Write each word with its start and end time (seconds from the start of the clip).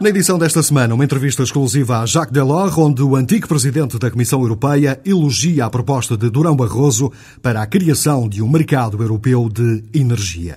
Na 0.00 0.08
edição 0.08 0.38
desta 0.38 0.62
semana, 0.62 0.94
uma 0.94 1.04
entrevista 1.04 1.42
exclusiva 1.42 1.98
a 1.98 2.06
Jacques 2.06 2.32
Delors, 2.32 2.78
onde 2.78 3.02
o 3.02 3.14
antigo 3.14 3.46
presidente 3.46 3.98
da 3.98 4.10
Comissão 4.10 4.40
Europeia 4.40 4.98
elogia 5.04 5.66
a 5.66 5.70
proposta 5.70 6.16
de 6.16 6.30
Durão 6.30 6.56
Barroso 6.56 7.12
para 7.42 7.60
a 7.60 7.66
criação 7.66 8.26
de 8.26 8.42
um 8.42 8.48
mercado 8.48 9.02
europeu 9.02 9.46
de 9.50 9.84
energia. 9.92 10.56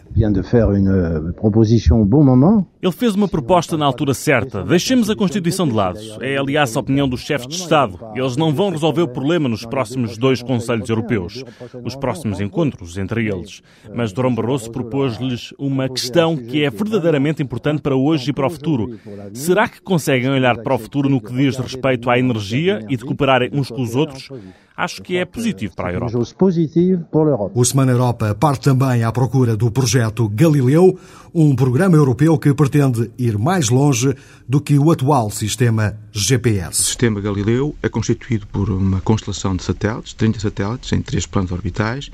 Ele 2.83 2.91
fez 2.91 3.15
uma 3.15 3.29
proposta 3.29 3.77
na 3.77 3.85
altura 3.85 4.13
certa. 4.13 4.61
Deixemos 4.61 5.09
a 5.09 5.15
Constituição 5.15 5.65
de 5.65 5.73
lado. 5.73 5.99
É, 6.19 6.35
aliás, 6.35 6.75
a 6.75 6.81
opinião 6.81 7.07
dos 7.07 7.21
chefes 7.21 7.47
de 7.47 7.55
Estado. 7.55 7.97
Eles 8.13 8.35
não 8.35 8.53
vão 8.53 8.71
resolver 8.71 9.03
o 9.03 9.07
problema 9.07 9.47
nos 9.47 9.65
próximos 9.65 10.17
dois 10.17 10.43
Conselhos 10.43 10.89
Europeus, 10.89 11.45
os 11.81 11.95
próximos 11.95 12.41
encontros 12.41 12.97
entre 12.97 13.25
eles. 13.25 13.61
Mas 13.95 14.11
Durão 14.11 14.35
Barroso 14.35 14.69
propôs-lhes 14.69 15.53
uma 15.57 15.87
questão 15.87 16.35
que 16.35 16.65
é 16.65 16.69
verdadeiramente 16.69 17.41
importante 17.41 17.81
para 17.81 17.95
hoje 17.95 18.31
e 18.31 18.33
para 18.33 18.47
o 18.47 18.49
futuro 18.49 18.99
Será 19.33 19.69
que 19.69 19.81
conseguem 19.81 20.29
olhar 20.29 20.57
para 20.57 20.75
o 20.75 20.77
futuro 20.77 21.07
no 21.07 21.21
que 21.21 21.31
diz 21.31 21.55
respeito 21.57 22.09
à 22.09 22.19
energia 22.19 22.85
e 22.89 22.97
de 22.97 23.05
cooperarem 23.05 23.49
uns 23.53 23.69
com 23.69 23.81
os 23.81 23.95
outros? 23.95 24.29
Acho 24.75 25.03
que 25.03 25.17
é 25.17 25.25
positivo 25.25 25.75
para 25.75 25.89
a 25.89 25.93
Europa. 25.93 27.51
O 27.53 27.63
Semana 27.63 27.91
Europa 27.91 28.33
parte 28.33 28.63
também 28.63 29.03
à 29.03 29.11
procura 29.11 29.55
do 29.55 29.69
projeto 29.69 30.27
Galileu, 30.27 30.97
um 31.33 31.55
programa 31.55 31.95
europeu 31.95 32.37
que 32.39 32.53
pretende 32.55 33.11
ir 33.17 33.37
mais 33.37 33.69
longe 33.69 34.15
do 34.49 34.59
que 34.59 34.77
o 34.79 34.91
atual 34.91 35.29
sistema 35.29 35.95
GPS. 36.11 36.81
O 36.81 36.85
sistema 36.85 37.21
Galileu 37.21 37.75
é 37.83 37.89
constituído 37.89 38.47
por 38.47 38.69
uma 38.71 38.99
constelação 39.01 39.55
de 39.55 39.63
satélites, 39.63 40.13
30 40.13 40.39
satélites 40.39 40.91
em 40.91 41.01
três 41.01 41.27
planos 41.27 41.51
orbitais 41.51 42.09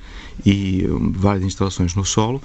e 0.45 0.85
várias 1.13 1.45
instalações 1.45 1.95
no 1.95 2.03
solo, 2.03 2.41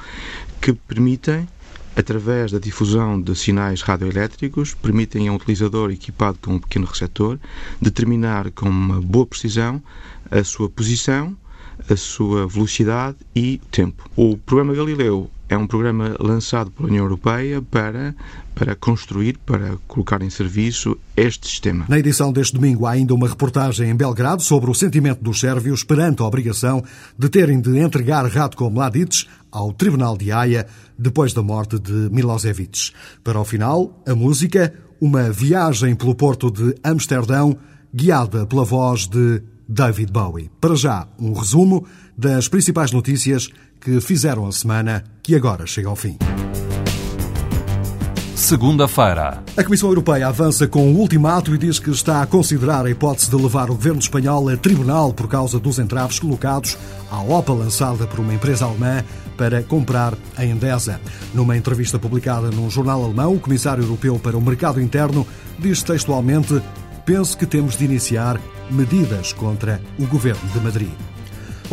que 0.61 0.73
permitem 0.73 1.49
através 1.97 2.53
da 2.53 2.59
difusão 2.59 3.21
de 3.21 3.35
sinais 3.35 3.83
radioelétricos, 3.83 4.75
permitem 4.75 5.29
a 5.29 5.33
um 5.33 5.37
utilizador 5.37 5.91
equipado 5.91 6.39
com 6.41 6.55
um 6.55 6.59
pequeno 6.59 6.87
receptor 6.87 7.39
determinar 7.81 8.51
com 8.51 8.69
uma 8.69 9.01
boa 9.01 9.27
precisão 9.27 9.83
a 10.31 10.43
sua 10.43 10.69
posição, 10.69 11.37
a 11.89 11.97
sua 11.97 12.47
velocidade 12.47 13.17
e 13.35 13.61
tempo. 13.71 14.09
O 14.17 14.37
programa 14.37 14.75
Galileu 14.75 15.31
é 15.49 15.57
um 15.57 15.67
programa 15.67 16.17
lançado 16.19 16.71
pela 16.71 16.89
União 16.89 17.05
Europeia 17.05 17.61
para, 17.63 18.15
para 18.55 18.75
construir, 18.75 19.39
para 19.45 19.77
colocar 19.87 20.23
em 20.23 20.31
serviço 20.31 20.97
este 21.17 21.47
sistema. 21.47 21.85
Na 21.89 21.99
edição 21.99 22.33
deste 22.33 22.55
domingo 22.55 22.87
há 22.87 22.93
ainda 22.93 23.15
uma 23.15 23.29
reportagem 23.29 23.91
em 23.91 23.95
Belgrado 23.95 24.43
sobre 24.43 24.71
o 24.71 24.75
sentimento 24.75 25.23
dos 25.23 25.41
sérvios 25.41 25.85
perante 25.85 26.23
a 26.23 26.27
obrigação 26.27 26.83
de 27.19 27.29
terem 27.29 27.61
de 27.61 27.79
entregar 27.79 28.27
Ratko 28.27 28.71
Mladic 28.71 29.27
ao 29.55 29.73
Tribunal 29.73 30.19
de 30.19 30.33
Haia 30.33 30.67
depois 30.99 31.33
da 31.33 31.43
morte 31.43 31.79
de 31.79 32.11
Milosevic. 32.11 32.91
Para 33.23 33.41
o 33.41 33.45
final, 33.45 34.03
a 34.07 34.15
música, 34.15 34.75
uma 35.01 35.31
viagem 35.31 35.95
pelo 35.95 36.15
porto 36.15 36.51
de 36.51 36.75
Amsterdão, 36.83 37.57
guiada 37.95 38.45
pela 38.45 38.65
voz 38.65 39.07
de 39.07 39.41
David 39.69 40.13
Bowie. 40.13 40.51
Para 40.61 40.75
já, 40.75 41.07
um 41.19 41.33
resumo 41.33 41.87
das 42.19 42.49
principais 42.49 42.91
notícias 42.91 43.49
que 43.81 44.01
fizeram 44.01 44.47
a 44.47 44.53
semana 44.53 45.05
que 45.23 45.35
agora 45.35 45.67
chega 45.67 45.89
ao 45.89 45.97
fim. 45.97 46.19
Segunda-feira. 48.35 49.43
A 49.57 49.65
Comissão 49.65 49.89
Europeia 49.89 50.29
avança 50.29 50.67
com 50.67 50.93
o 50.93 50.99
ultimato 50.99 51.55
e 51.55 51.59
diz 51.59 51.79
que 51.79 51.91
está 51.91 52.21
a 52.21 52.27
considerar 52.27 52.85
a 52.85 52.91
hipótese 52.91 53.31
de 53.31 53.37
levar 53.37 53.71
o 53.71 53.75
governo 53.75 54.01
espanhol 54.01 54.49
a 54.49 54.57
tribunal 54.57 55.15
por 55.15 55.29
causa 55.29 55.59
dos 55.59 55.79
entraves 55.79 56.19
colocados 56.19 56.77
à 57.11 57.23
OPA 57.23 57.53
lançada 57.55 58.07
por 58.07 58.21
uma 58.21 58.35
empresa 58.35 58.67
alemã 58.67 59.03
para 59.37 59.63
comprar 59.63 60.15
a 60.37 60.45
Endesa. 60.45 61.01
Numa 61.33 61.57
entrevista 61.57 61.99
publicada 61.99 62.51
num 62.51 62.71
jornal 62.71 63.05
alemão, 63.05 63.35
o 63.35 63.41
Comissário 63.41 63.85
Europeu 63.85 64.19
para 64.19 64.37
o 64.37 64.43
Mercado 64.43 64.81
Interno 64.81 65.27
diz 65.59 65.83
textualmente: 65.83 66.61
Penso 67.05 67.37
que 67.37 67.47
temos 67.47 67.77
de 67.77 67.85
iniciar 67.85 68.41
medidas 68.71 69.33
contra 69.33 69.81
o 69.99 70.07
governo 70.07 70.49
de 70.53 70.61
Madrid. 70.61 71.14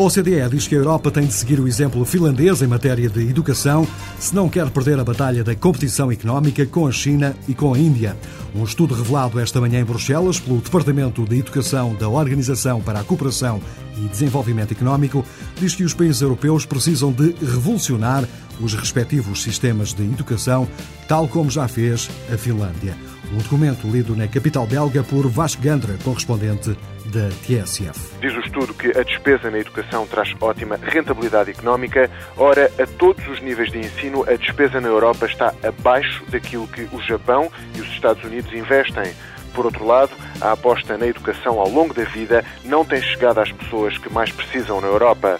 A 0.01 0.03
OCDE 0.03 0.49
diz 0.49 0.67
que 0.67 0.73
a 0.73 0.79
Europa 0.79 1.11
tem 1.11 1.27
de 1.27 1.33
seguir 1.33 1.59
o 1.59 1.67
exemplo 1.67 2.03
finlandês 2.05 2.63
em 2.63 2.65
matéria 2.65 3.07
de 3.07 3.21
educação 3.29 3.87
se 4.17 4.33
não 4.33 4.49
quer 4.49 4.67
perder 4.71 4.99
a 4.99 5.03
batalha 5.03 5.43
da 5.43 5.53
competição 5.53 6.11
económica 6.11 6.65
com 6.65 6.87
a 6.87 6.91
China 6.91 7.35
e 7.47 7.53
com 7.53 7.71
a 7.71 7.77
Índia. 7.77 8.17
Um 8.55 8.63
estudo 8.63 8.95
revelado 8.95 9.39
esta 9.39 9.61
manhã 9.61 9.79
em 9.79 9.83
Bruxelas 9.83 10.39
pelo 10.39 10.59
Departamento 10.59 11.23
de 11.23 11.37
Educação 11.37 11.93
da 11.93 12.09
Organização 12.09 12.81
para 12.81 12.99
a 12.99 13.03
Cooperação 13.03 13.61
e 13.95 14.07
Desenvolvimento 14.07 14.71
Económico 14.71 15.23
diz 15.59 15.75
que 15.75 15.83
os 15.83 15.93
países 15.93 16.23
europeus 16.23 16.65
precisam 16.65 17.11
de 17.11 17.35
revolucionar 17.39 18.27
os 18.59 18.73
respectivos 18.73 19.43
sistemas 19.43 19.93
de 19.93 20.01
educação, 20.01 20.67
tal 21.07 21.27
como 21.27 21.51
já 21.51 21.67
fez 21.67 22.09
a 22.33 22.37
Finlândia. 22.37 22.97
Um 23.31 23.37
documento 23.37 23.87
lido 23.87 24.15
na 24.15 24.27
capital 24.27 24.65
belga 24.65 25.03
por 25.03 25.29
Vasco 25.29 25.61
Gandra, 25.61 25.95
correspondente 26.03 26.75
da 27.11 27.27
TSF. 27.45 28.15
Diz 28.21 28.33
o 28.33 28.39
estudo 28.39 28.73
que 28.73 28.87
a 28.97 29.03
despesa 29.03 29.51
na 29.51 29.59
educação 29.59 30.07
traz 30.07 30.33
ótima 30.39 30.79
rentabilidade 30.81 31.51
económica. 31.51 32.09
Ora, 32.37 32.71
a 32.79 32.87
todos 32.87 33.27
os 33.27 33.41
níveis 33.41 33.69
de 33.69 33.79
ensino, 33.79 34.23
a 34.23 34.35
despesa 34.35 34.79
na 34.79 34.87
Europa 34.87 35.25
está 35.25 35.53
abaixo 35.61 36.23
daquilo 36.29 36.67
que 36.67 36.87
o 36.95 37.01
Japão 37.01 37.51
e 37.75 37.81
os 37.81 37.87
Estados 37.89 38.23
Unidos 38.23 38.51
investem. 38.53 39.13
Por 39.53 39.65
outro 39.65 39.85
lado, 39.85 40.11
a 40.39 40.53
aposta 40.53 40.97
na 40.97 41.05
educação 41.05 41.59
ao 41.59 41.69
longo 41.69 41.93
da 41.93 42.05
vida 42.05 42.45
não 42.63 42.85
tem 42.85 43.01
chegado 43.01 43.39
às 43.39 43.51
pessoas 43.51 43.97
que 43.97 44.11
mais 44.11 44.31
precisam 44.31 44.79
na 44.79 44.87
Europa. 44.87 45.37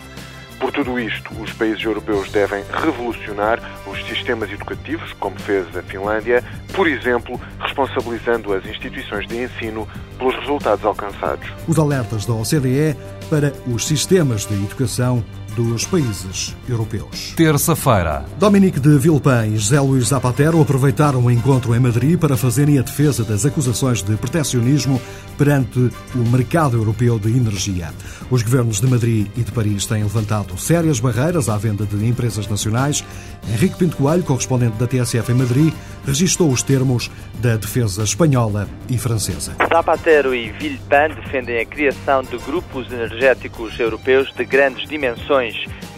Por 0.61 0.71
tudo 0.71 0.99
isto, 0.99 1.33
os 1.41 1.51
países 1.53 1.83
europeus 1.83 2.29
devem 2.29 2.63
revolucionar 2.71 3.59
os 3.87 3.97
sistemas 4.07 4.51
educativos, 4.51 5.11
como 5.13 5.37
fez 5.39 5.65
a 5.75 5.81
Finlândia, 5.81 6.43
por 6.71 6.87
exemplo, 6.87 7.41
responsabilizando 7.59 8.53
as 8.53 8.63
instituições 8.67 9.27
de 9.27 9.37
ensino 9.37 9.87
pelos 10.19 10.35
resultados 10.35 10.85
alcançados. 10.85 11.49
Os 11.67 11.79
alertas 11.79 12.27
da 12.27 12.33
OCDE 12.33 12.95
para 13.27 13.51
os 13.73 13.87
sistemas 13.87 14.45
de 14.45 14.53
educação 14.53 15.23
dos 15.55 15.85
países 15.85 16.55
europeus. 16.67 17.33
Terça-feira. 17.35 18.25
Dominique 18.39 18.79
de 18.79 18.97
Villepin 18.97 19.53
e 19.53 19.57
José 19.57 19.79
Luís 19.79 20.07
Zapatero 20.07 20.61
aproveitaram 20.61 21.25
o 21.25 21.31
encontro 21.31 21.75
em 21.75 21.79
Madrid 21.79 22.19
para 22.19 22.37
fazerem 22.37 22.79
a 22.79 22.81
defesa 22.81 23.23
das 23.23 23.45
acusações 23.45 24.01
de 24.01 24.15
proteccionismo 24.15 25.01
perante 25.37 25.79
o 26.13 26.29
mercado 26.29 26.77
europeu 26.77 27.17
de 27.17 27.29
energia. 27.29 27.89
Os 28.29 28.43
governos 28.43 28.79
de 28.79 28.87
Madrid 28.87 29.27
e 29.35 29.41
de 29.41 29.51
Paris 29.51 29.85
têm 29.85 30.03
levantado 30.03 30.57
sérias 30.57 30.99
barreiras 30.99 31.49
à 31.49 31.57
venda 31.57 31.85
de 31.85 32.05
empresas 32.05 32.47
nacionais. 32.47 33.03
Henrique 33.49 33.77
Pinto 33.77 33.97
Coelho, 33.97 34.23
correspondente 34.23 34.77
da 34.77 34.87
TSF 34.87 35.31
em 35.31 35.35
Madrid, 35.35 35.73
registou 36.05 36.49
os 36.51 36.61
termos 36.61 37.09
da 37.39 37.55
defesa 37.55 38.03
espanhola 38.03 38.67
e 38.89 38.97
francesa. 38.97 39.55
Zapatero 39.67 40.33
e 40.35 40.51
Villepin 40.51 41.15
defendem 41.15 41.59
a 41.59 41.65
criação 41.65 42.23
de 42.23 42.37
grupos 42.37 42.91
energéticos 42.91 43.79
europeus 43.79 44.31
de 44.33 44.45
grandes 44.45 44.87
dimensões, 44.87 45.40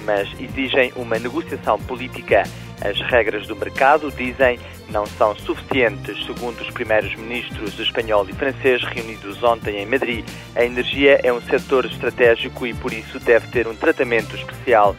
mas 0.05 0.29
exigem 0.39 0.91
uma 0.95 1.17
negociação 1.17 1.77
política. 1.79 2.43
As 2.81 2.99
regras 3.09 3.47
do 3.47 3.55
mercado, 3.55 4.11
dizem, 4.11 4.59
não 4.89 5.05
são 5.05 5.35
suficientes. 5.35 6.25
Segundo 6.25 6.59
os 6.61 6.69
primeiros 6.69 7.15
ministros 7.15 7.79
espanhol 7.79 8.27
e 8.29 8.33
francês 8.33 8.83
reunidos 8.83 9.41
ontem 9.43 9.77
em 9.81 9.85
Madrid, 9.85 10.25
a 10.55 10.63
energia 10.63 11.19
é 11.23 11.31
um 11.31 11.41
setor 11.41 11.85
estratégico 11.85 12.67
e, 12.67 12.73
por 12.73 12.91
isso, 12.93 13.19
deve 13.19 13.47
ter 13.47 13.67
um 13.67 13.75
tratamento 13.75 14.35
especial. 14.35 14.95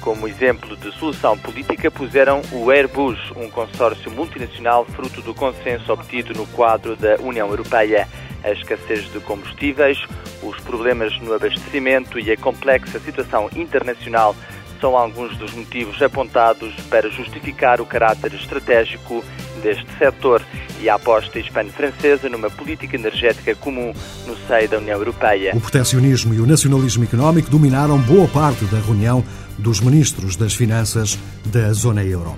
Como 0.00 0.28
exemplo 0.28 0.76
de 0.76 0.92
solução 0.92 1.36
política, 1.36 1.90
puseram 1.90 2.40
o 2.52 2.70
Airbus, 2.70 3.18
um 3.34 3.50
consórcio 3.50 4.10
multinacional 4.10 4.84
fruto 4.84 5.20
do 5.20 5.34
consenso 5.34 5.92
obtido 5.92 6.32
no 6.32 6.46
quadro 6.48 6.94
da 6.94 7.16
União 7.16 7.48
Europeia. 7.48 8.06
A 8.46 8.52
escassez 8.52 9.12
de 9.12 9.18
combustíveis, 9.18 9.98
os 10.40 10.56
problemas 10.60 11.20
no 11.20 11.34
abastecimento 11.34 12.16
e 12.16 12.30
a 12.30 12.36
complexa 12.36 13.00
situação 13.00 13.50
internacional 13.56 14.36
são 14.80 14.96
alguns 14.96 15.36
dos 15.36 15.52
motivos 15.52 16.00
apontados 16.00 16.72
para 16.88 17.10
justificar 17.10 17.80
o 17.80 17.86
caráter 17.86 18.32
estratégico 18.34 19.24
deste 19.64 19.86
setor 19.98 20.40
e 20.80 20.88
a 20.88 20.94
aposta 20.94 21.40
hispano-francesa 21.40 22.28
numa 22.28 22.48
política 22.48 22.94
energética 22.94 23.52
comum 23.56 23.92
no 24.28 24.36
seio 24.46 24.68
da 24.68 24.78
União 24.78 24.96
Europeia. 24.96 25.52
O 25.52 25.60
proteccionismo 25.60 26.32
e 26.32 26.40
o 26.40 26.46
nacionalismo 26.46 27.02
económico 27.02 27.50
dominaram 27.50 27.98
boa 27.98 28.28
parte 28.28 28.64
da 28.66 28.78
reunião 28.78 29.24
dos 29.58 29.80
ministros 29.80 30.36
das 30.36 30.54
Finanças 30.54 31.18
da 31.46 31.72
zona 31.72 32.04
euro. 32.04 32.36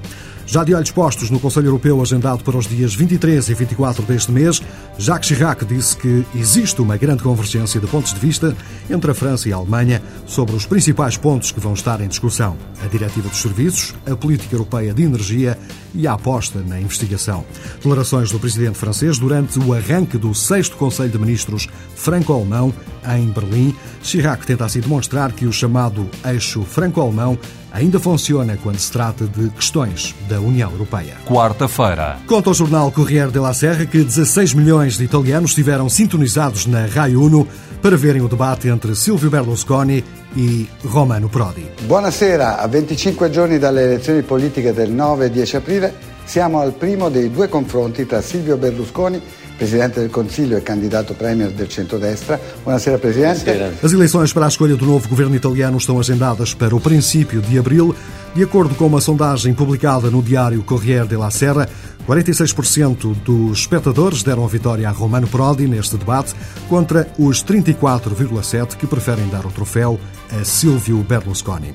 Já 0.48 0.64
de 0.64 0.72
olhos 0.72 0.90
postos 0.90 1.28
no 1.28 1.38
Conselho 1.38 1.66
Europeu 1.66 2.00
agendado 2.00 2.42
para 2.42 2.56
os 2.56 2.66
dias 2.66 2.94
23 2.94 3.50
e 3.50 3.54
24 3.54 4.02
deste 4.04 4.32
mês, 4.32 4.62
Jacques 4.96 5.28
Chirac 5.28 5.62
disse 5.66 5.94
que 5.94 6.24
existe 6.34 6.80
uma 6.80 6.96
grande 6.96 7.22
convergência 7.22 7.78
de 7.78 7.86
pontos 7.86 8.14
de 8.14 8.18
vista 8.18 8.56
entre 8.88 9.10
a 9.10 9.14
França 9.14 9.46
e 9.46 9.52
a 9.52 9.56
Alemanha 9.56 10.02
sobre 10.24 10.56
os 10.56 10.64
principais 10.64 11.18
pontos 11.18 11.52
que 11.52 11.60
vão 11.60 11.74
estar 11.74 12.00
em 12.00 12.08
discussão: 12.08 12.56
a 12.82 12.86
Diretiva 12.86 13.28
dos 13.28 13.42
Serviços, 13.42 13.94
a 14.10 14.16
Política 14.16 14.54
Europeia 14.54 14.94
de 14.94 15.02
Energia 15.02 15.58
e 15.94 16.06
a 16.06 16.14
aposta 16.14 16.60
na 16.60 16.80
investigação. 16.80 17.44
Declarações 17.74 18.32
do 18.32 18.40
presidente 18.40 18.78
francês 18.78 19.18
durante 19.18 19.58
o 19.58 19.74
arranque 19.74 20.16
do 20.16 20.34
6 20.34 20.70
Conselho 20.70 21.10
de 21.10 21.18
Ministros 21.18 21.68
franco-alemão 21.94 22.72
em 23.16 23.26
Berlim. 23.26 23.76
Chirac 24.02 24.46
tenta 24.46 24.64
assim 24.64 24.80
demonstrar 24.80 25.30
que 25.32 25.44
o 25.44 25.52
chamado 25.52 26.08
eixo 26.24 26.62
franco-alemão 26.62 27.38
ainda 27.78 28.00
funciona 28.00 28.58
quando 28.60 28.78
se 28.78 28.90
trata 28.90 29.24
de 29.24 29.48
questões 29.50 30.12
da 30.28 30.40
União 30.40 30.70
Europeia. 30.70 31.16
Quarta-feira. 31.24 32.18
Conta 32.26 32.50
o 32.50 32.54
jornal 32.54 32.90
Corriere 32.90 33.30
della 33.30 33.54
Serra 33.54 33.86
que 33.86 34.02
16 34.02 34.54
milhões 34.54 34.98
de 34.98 35.04
italianos 35.04 35.50
estiveram 35.50 35.88
sintonizados 35.88 36.66
na 36.66 36.86
Rai 36.86 37.14
Uno 37.14 37.46
para 37.80 37.96
verem 37.96 38.20
o 38.20 38.28
debate 38.28 38.66
entre 38.68 38.96
Silvio 38.96 39.30
Berlusconi 39.30 40.04
e 40.36 40.68
Romano 40.84 41.28
Prodi. 41.28 41.70
Buonasera, 41.82 42.58
a 42.58 42.66
25 42.66 43.30
giorni 43.30 43.60
dalle 43.60 43.84
elezioni 43.84 44.22
politiche 44.22 44.72
del 44.72 44.90
9 44.90 45.26
e 45.26 45.30
10 45.30 45.56
aprile 45.56 45.94
siamo 46.28 46.60
al 46.60 46.74
primo 46.74 47.08
dei 47.08 47.30
due 47.30 47.48
confronti 47.48 48.04
tra 48.04 48.20
Silvio 48.20 48.58
Berlusconi 48.58 49.18
Presidente 49.56 49.98
del 50.00 50.10
Consiglio 50.10 50.58
e 50.58 50.62
candidato 50.62 51.14
Premier 51.14 51.50
del 51.50 51.68
centrodestra. 51.68 52.38
Buonasera, 52.62 52.98
Presidente. 52.98 53.44
Buonasera. 53.44 53.74
As 53.82 53.92
eleições 53.92 54.32
para 54.32 54.44
a 54.44 54.48
escolha 54.48 54.76
do 54.76 54.86
novo 54.86 55.08
governo 55.08 55.34
italiano 55.34 55.78
estão 55.78 55.98
agendadas 55.98 56.54
para 56.54 56.76
o 56.76 56.80
princípio 56.80 57.40
de 57.40 57.58
abril. 57.58 57.96
De 58.34 58.44
acordo 58.44 58.74
com 58.76 58.86
uma 58.86 59.00
sondagem 59.00 59.54
publicada 59.54 60.10
no 60.10 60.22
diário 60.22 60.62
Corriere 60.62 61.08
della 61.08 61.30
Serra, 61.30 61.68
46% 62.06 63.16
dos 63.24 63.60
espectadores 63.60 64.22
deram 64.22 64.44
a 64.44 64.48
vitória 64.48 64.88
a 64.88 64.92
Romano 64.92 65.26
Prodi 65.26 65.66
neste 65.66 65.96
debate, 65.96 66.34
contra 66.68 67.08
os 67.18 67.42
34,7% 67.42 68.76
que 68.76 68.86
preferem 68.86 69.28
dar 69.28 69.44
o 69.44 69.50
troféu 69.50 69.98
a 70.30 70.44
Silvio 70.44 70.98
Berlusconi. 70.98 71.74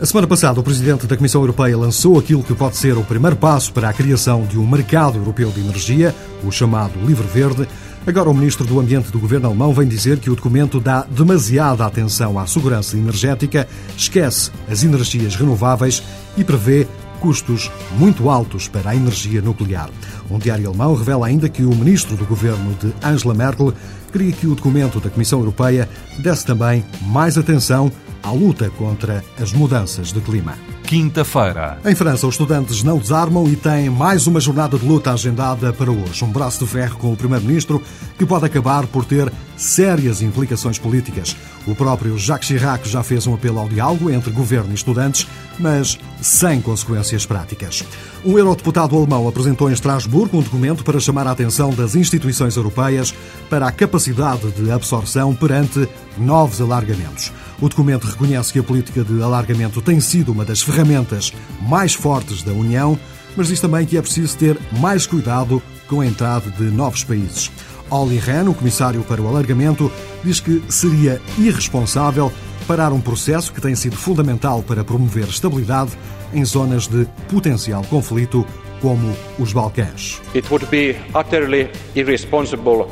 A 0.00 0.04
semana 0.04 0.26
passada, 0.26 0.58
o 0.58 0.62
presidente 0.62 1.06
da 1.06 1.16
Comissão 1.16 1.40
Europeia 1.40 1.78
lançou 1.78 2.18
aquilo 2.18 2.42
que 2.42 2.52
pode 2.52 2.76
ser 2.76 2.98
o 2.98 3.04
primeiro 3.04 3.36
passo 3.36 3.72
para 3.72 3.88
a 3.88 3.92
criação 3.92 4.44
de 4.44 4.58
um 4.58 4.66
mercado 4.66 5.18
europeu 5.18 5.52
de 5.52 5.60
energia, 5.60 6.12
o 6.42 6.50
chamado 6.50 6.98
Livre 7.06 7.26
Verde. 7.28 7.68
Agora, 8.04 8.28
o 8.28 8.34
ministro 8.34 8.66
do 8.66 8.80
Ambiente 8.80 9.12
do 9.12 9.20
governo 9.20 9.46
alemão 9.46 9.72
vem 9.72 9.86
dizer 9.86 10.18
que 10.18 10.28
o 10.28 10.34
documento 10.34 10.80
dá 10.80 11.02
demasiada 11.08 11.86
atenção 11.86 12.36
à 12.40 12.46
segurança 12.46 12.96
energética, 12.96 13.68
esquece 13.96 14.50
as 14.68 14.82
energias 14.82 15.36
renováveis 15.36 16.02
e 16.36 16.42
prevê 16.42 16.88
custos 17.20 17.70
muito 17.96 18.28
altos 18.28 18.66
para 18.66 18.90
a 18.90 18.96
energia 18.96 19.40
nuclear. 19.40 19.90
Um 20.30 20.38
diário 20.38 20.68
alemão 20.68 20.94
revela 20.94 21.26
ainda 21.26 21.48
que 21.48 21.64
o 21.64 21.74
ministro 21.74 22.16
do 22.16 22.24
governo 22.24 22.74
de 22.80 22.92
Angela 23.02 23.34
Merkel 23.34 23.72
queria 24.12 24.32
que 24.32 24.46
o 24.46 24.54
documento 24.54 25.00
da 25.00 25.10
Comissão 25.10 25.38
Europeia 25.40 25.88
desse 26.18 26.46
também 26.46 26.84
mais 27.02 27.36
atenção 27.36 27.90
à 28.22 28.30
luta 28.30 28.70
contra 28.70 29.22
as 29.40 29.52
mudanças 29.52 30.12
de 30.12 30.20
clima. 30.20 30.54
Quinta-feira. 30.84 31.78
Em 31.84 31.94
França, 31.94 32.26
os 32.26 32.34
estudantes 32.34 32.82
não 32.82 32.98
desarmam 32.98 33.48
e 33.48 33.56
têm 33.56 33.88
mais 33.88 34.26
uma 34.26 34.38
jornada 34.38 34.78
de 34.78 34.86
luta 34.86 35.12
agendada 35.12 35.72
para 35.72 35.90
hoje. 35.90 36.24
Um 36.24 36.30
braço 36.30 36.64
de 36.64 36.70
ferro 36.70 36.98
com 36.98 37.12
o 37.12 37.16
Primeiro-Ministro 37.16 37.82
que 38.18 38.26
pode 38.26 38.44
acabar 38.44 38.86
por 38.86 39.04
ter 39.04 39.32
sérias 39.56 40.22
implicações 40.22 40.78
políticas. 40.78 41.36
O 41.66 41.74
próprio 41.74 42.18
Jacques 42.18 42.48
Chirac 42.48 42.86
já 42.88 43.02
fez 43.02 43.26
um 43.26 43.34
apelo 43.34 43.58
ao 43.58 43.68
diálogo 43.68 44.10
entre 44.10 44.30
governo 44.30 44.72
e 44.72 44.74
estudantes, 44.74 45.26
mas 45.58 45.98
sem 46.20 46.60
consequências 46.60 47.24
práticas. 47.24 47.82
Um 48.24 48.38
eurodeputado 48.38 48.96
alemão 48.96 49.26
apresentou 49.26 49.70
em 49.70 49.72
Estrasburgo 49.72 50.13
um 50.16 50.42
documento 50.42 50.84
para 50.84 51.00
chamar 51.00 51.26
a 51.26 51.32
atenção 51.32 51.70
das 51.70 51.96
instituições 51.96 52.56
europeias 52.56 53.12
para 53.50 53.66
a 53.66 53.72
capacidade 53.72 54.48
de 54.52 54.70
absorção 54.70 55.34
perante 55.34 55.88
novos 56.16 56.60
alargamentos. 56.60 57.32
O 57.60 57.68
documento 57.68 58.06
reconhece 58.06 58.52
que 58.52 58.60
a 58.60 58.62
política 58.62 59.02
de 59.02 59.20
alargamento 59.20 59.82
tem 59.82 59.98
sido 59.98 60.30
uma 60.30 60.44
das 60.44 60.62
ferramentas 60.62 61.32
mais 61.60 61.94
fortes 61.94 62.42
da 62.44 62.52
União, 62.52 62.98
mas 63.36 63.48
diz 63.48 63.60
também 63.60 63.84
que 63.84 63.98
é 63.98 64.02
preciso 64.02 64.36
ter 64.36 64.56
mais 64.78 65.04
cuidado 65.04 65.60
com 65.88 66.00
a 66.00 66.06
entrada 66.06 66.48
de 66.50 66.64
novos 66.64 67.02
países. 67.02 67.50
Olli 67.90 68.18
Rehn, 68.18 68.48
o 68.48 68.54
comissário 68.54 69.02
para 69.02 69.20
o 69.20 69.28
alargamento, 69.28 69.90
diz 70.22 70.38
que 70.38 70.62
seria 70.68 71.20
irresponsável 71.36 72.32
parar 72.68 72.92
um 72.92 73.00
processo 73.00 73.52
que 73.52 73.60
tem 73.60 73.74
sido 73.74 73.96
fundamental 73.96 74.62
para 74.62 74.84
promover 74.84 75.28
estabilidade 75.28 75.90
em 76.32 76.44
zonas 76.44 76.86
de 76.86 77.06
potencial 77.28 77.82
conflito 77.84 78.46
como 78.84 79.16
os 79.38 79.54
Balcãs. 79.54 80.20
It 80.34 80.46
would 80.50 80.66
be 80.66 80.94
utterly 81.18 81.70
irresponsible 81.96 82.86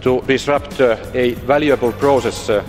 to 0.00 0.22
disrupt 0.26 0.80
a 0.80 1.34
valuable 1.46 1.92
process 1.92 2.48
uh, 2.48 2.62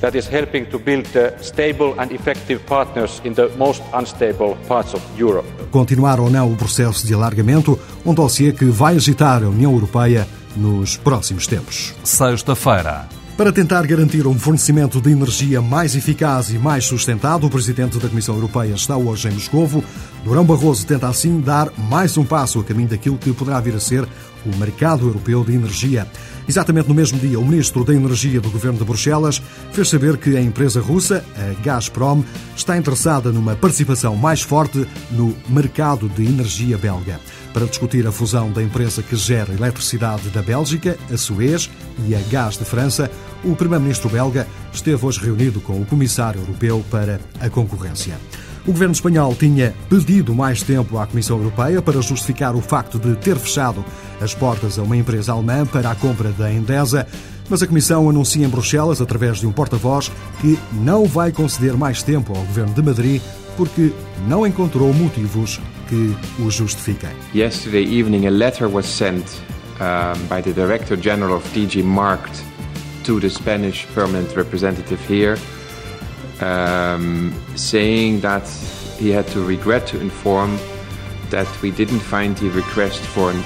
that 0.00 0.18
is 0.18 0.28
helping 0.28 0.64
to 0.66 0.80
build 0.80 1.06
uh, 1.16 1.40
stable 1.40 1.94
and 2.00 2.10
effective 2.10 2.58
partners 2.66 3.22
in 3.24 3.34
the 3.34 3.48
most 3.56 3.80
unstable 3.94 4.56
parts 4.66 4.92
of 4.92 5.02
Europe. 5.16 5.46
Continuar 5.70 6.18
ou 6.18 6.28
não 6.28 6.52
o 6.52 6.56
processo 6.56 7.06
de 7.06 7.14
alargamento, 7.14 7.78
um 8.04 8.12
dossiê 8.12 8.50
que 8.50 8.64
vai 8.64 8.96
agitar 8.96 9.44
a 9.44 9.48
União 9.48 9.72
Europeia 9.72 10.26
nos 10.56 10.96
próximos 10.96 11.46
tempos. 11.46 11.94
Sexta-feira. 12.02 13.06
Para 13.36 13.50
tentar 13.50 13.86
garantir 13.86 14.26
um 14.26 14.38
fornecimento 14.38 15.00
de 15.00 15.10
energia 15.10 15.62
mais 15.62 15.96
eficaz 15.96 16.50
e 16.50 16.58
mais 16.58 16.84
sustentado, 16.84 17.46
o 17.46 17.50
Presidente 17.50 17.98
da 17.98 18.08
Comissão 18.08 18.34
Europeia 18.34 18.74
está 18.74 18.96
hoje 18.96 19.28
em 19.28 19.32
Moscovo. 19.32 19.82
Durão 20.24 20.44
Barroso 20.44 20.86
tenta 20.86 21.08
assim 21.08 21.40
dar 21.40 21.72
mais 21.76 22.16
um 22.16 22.24
passo 22.24 22.60
a 22.60 22.64
caminho 22.64 22.88
daquilo 22.88 23.18
que 23.18 23.32
poderá 23.32 23.58
vir 23.60 23.74
a 23.74 23.80
ser 23.80 24.06
o 24.46 24.56
mercado 24.56 25.06
europeu 25.06 25.44
de 25.44 25.52
energia. 25.52 26.06
Exatamente 26.48 26.88
no 26.88 26.94
mesmo 26.94 27.18
dia, 27.18 27.38
o 27.38 27.44
ministro 27.44 27.84
da 27.84 27.94
Energia 27.94 28.40
do 28.40 28.50
governo 28.50 28.78
de 28.78 28.84
Bruxelas 28.84 29.42
fez 29.72 29.88
saber 29.88 30.16
que 30.16 30.36
a 30.36 30.40
empresa 30.40 30.80
russa, 30.80 31.24
a 31.36 31.62
Gazprom, 31.62 32.22
está 32.56 32.76
interessada 32.76 33.32
numa 33.32 33.56
participação 33.56 34.16
mais 34.16 34.42
forte 34.42 34.86
no 35.10 35.34
mercado 35.48 36.08
de 36.08 36.24
energia 36.24 36.78
belga. 36.78 37.20
Para 37.52 37.66
discutir 37.66 38.06
a 38.06 38.12
fusão 38.12 38.50
da 38.50 38.62
empresa 38.62 39.02
que 39.02 39.14
gera 39.14 39.52
eletricidade 39.52 40.30
da 40.30 40.42
Bélgica, 40.42 40.96
a 41.12 41.16
Suez, 41.16 41.70
e 42.06 42.14
a 42.14 42.20
Gás 42.30 42.56
de 42.56 42.64
França, 42.64 43.10
o 43.44 43.54
primeiro-ministro 43.54 44.08
belga 44.08 44.46
esteve 44.72 45.04
hoje 45.04 45.20
reunido 45.20 45.60
com 45.60 45.80
o 45.80 45.84
comissário 45.84 46.40
europeu 46.40 46.84
para 46.90 47.20
a 47.40 47.50
concorrência. 47.50 48.16
O 48.64 48.70
governo 48.70 48.92
espanhol 48.92 49.34
tinha 49.34 49.74
pedido 49.88 50.32
mais 50.32 50.62
tempo 50.62 50.96
à 50.96 51.04
Comissão 51.04 51.36
Europeia 51.36 51.82
para 51.82 52.00
justificar 52.00 52.54
o 52.54 52.60
facto 52.60 52.96
de 52.96 53.16
ter 53.16 53.36
fechado 53.36 53.84
as 54.20 54.34
portas 54.34 54.78
a 54.78 54.82
uma 54.82 54.96
empresa 54.96 55.32
alemã 55.32 55.66
para 55.66 55.90
a 55.90 55.96
compra 55.96 56.30
da 56.30 56.52
Endesa, 56.52 57.04
mas 57.50 57.60
a 57.60 57.66
Comissão 57.66 58.08
anuncia 58.08 58.46
em 58.46 58.48
Bruxelas, 58.48 59.00
através 59.00 59.40
de 59.40 59.48
um 59.48 59.52
porta-voz, 59.52 60.12
que 60.40 60.56
não 60.74 61.06
vai 61.06 61.32
conceder 61.32 61.76
mais 61.76 62.04
tempo 62.04 62.36
ao 62.36 62.44
governo 62.44 62.72
de 62.72 62.82
Madrid 62.82 63.20
porque 63.56 63.92
não 64.28 64.46
encontrou 64.46 64.94
motivos 64.94 65.60
que 65.88 66.16
o 66.38 66.48
justifiquem. 66.48 67.10
Yesterday 67.34 67.82
evening 67.98 68.28
a 68.28 68.30
letter 68.30 68.68
was 68.68 68.86
sent 68.86 69.24
by 70.28 70.40
the 70.40 70.52
Director 70.52 70.96
General 70.96 71.34
of 71.34 71.48
DG 71.52 71.82
Markt 71.82 72.44
to 73.02 73.18
the 73.18 73.28
Spanish 73.28 73.86
permanent 73.92 74.36
representative 74.36 75.00
here 75.12 75.36
um, 76.42 77.32
saying 77.56 78.20
that 78.20 78.46
he 78.98 79.10
had 79.10 79.26
to 79.32 79.40
regret 79.40 79.86
to 79.86 80.00
inform 80.00 80.58
that 81.30 81.48
we 81.62 81.70
didn't 81.70 82.00
find 82.00 82.36
the 82.36 82.50
request 82.50 83.00
for 83.00 83.30
an 83.30 83.42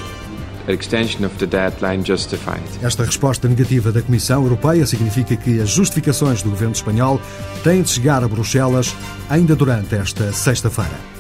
extension 0.68 1.24
of 1.24 1.36
the 1.38 1.46
deadline 1.46 2.02
justified. 2.02 2.62
Esta 2.82 3.04
resposta 3.04 3.48
negativa 3.48 3.92
da 3.92 4.02
Comissão 4.02 4.42
Europeia 4.42 4.84
significa 4.86 5.36
que 5.36 5.60
as 5.60 5.70
justificações 5.70 6.42
do 6.42 6.50
governo 6.50 6.74
espanhol 6.74 7.20
têm 7.62 7.82
de 7.82 7.90
chegar 7.90 8.24
a 8.24 8.28
Bruxelas 8.28 8.94
ainda 9.28 9.54
durante 9.54 9.94
esta 9.94 10.32
sexta-feira. 10.32 11.15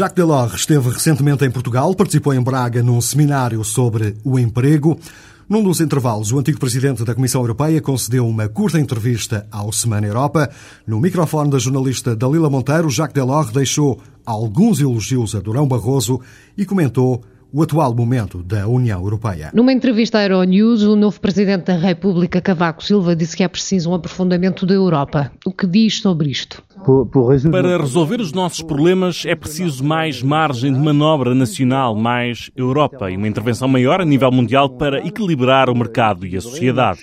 Jacques 0.00 0.16
Delors 0.16 0.54
esteve 0.54 0.88
recentemente 0.88 1.44
em 1.44 1.50
Portugal, 1.50 1.94
participou 1.94 2.32
em 2.32 2.40
Braga 2.40 2.82
num 2.82 3.02
seminário 3.02 3.62
sobre 3.62 4.16
o 4.24 4.38
emprego. 4.38 4.98
Num 5.46 5.62
dos 5.62 5.78
intervalos, 5.78 6.32
o 6.32 6.38
antigo 6.38 6.58
presidente 6.58 7.04
da 7.04 7.14
Comissão 7.14 7.42
Europeia 7.42 7.82
concedeu 7.82 8.26
uma 8.26 8.48
curta 8.48 8.80
entrevista 8.80 9.46
ao 9.52 9.70
Semana 9.70 10.06
Europa. 10.06 10.48
No 10.86 10.98
microfone 10.98 11.50
da 11.50 11.58
jornalista 11.58 12.16
Dalila 12.16 12.48
Monteiro, 12.48 12.88
Jacques 12.88 13.12
Delors 13.12 13.52
deixou 13.52 14.00
alguns 14.24 14.80
elogios 14.80 15.34
a 15.34 15.38
Durão 15.38 15.68
Barroso 15.68 16.18
e 16.56 16.64
comentou 16.64 17.22
o 17.52 17.62
atual 17.62 17.94
momento 17.94 18.42
da 18.42 18.66
União 18.66 19.02
Europeia. 19.02 19.50
Numa 19.52 19.72
entrevista 19.72 20.18
à 20.18 20.22
Euronews, 20.22 20.82
o 20.82 20.96
novo 20.96 21.20
presidente 21.20 21.64
da 21.64 21.76
República, 21.76 22.40
Cavaco 22.40 22.82
Silva, 22.82 23.14
disse 23.16 23.36
que 23.36 23.42
é 23.42 23.48
preciso 23.48 23.90
um 23.90 23.94
aprofundamento 23.94 24.64
da 24.64 24.74
Europa. 24.74 25.30
O 25.44 25.52
que 25.52 25.66
diz 25.66 26.00
sobre 26.00 26.30
isto? 26.30 26.62
Para 27.50 27.76
resolver 27.78 28.20
os 28.20 28.32
nossos 28.32 28.62
problemas 28.62 29.24
é 29.26 29.34
preciso 29.34 29.84
mais 29.84 30.22
margem 30.22 30.72
de 30.72 30.78
manobra 30.78 31.34
nacional, 31.34 31.94
mais 31.94 32.50
Europa 32.56 33.10
e 33.10 33.16
uma 33.16 33.28
intervenção 33.28 33.68
maior 33.68 34.00
a 34.00 34.04
nível 34.04 34.32
mundial 34.32 34.70
para 34.70 35.06
equilibrar 35.06 35.68
o 35.68 35.74
mercado 35.74 36.26
e 36.26 36.36
a 36.36 36.40
sociedade. 36.40 37.00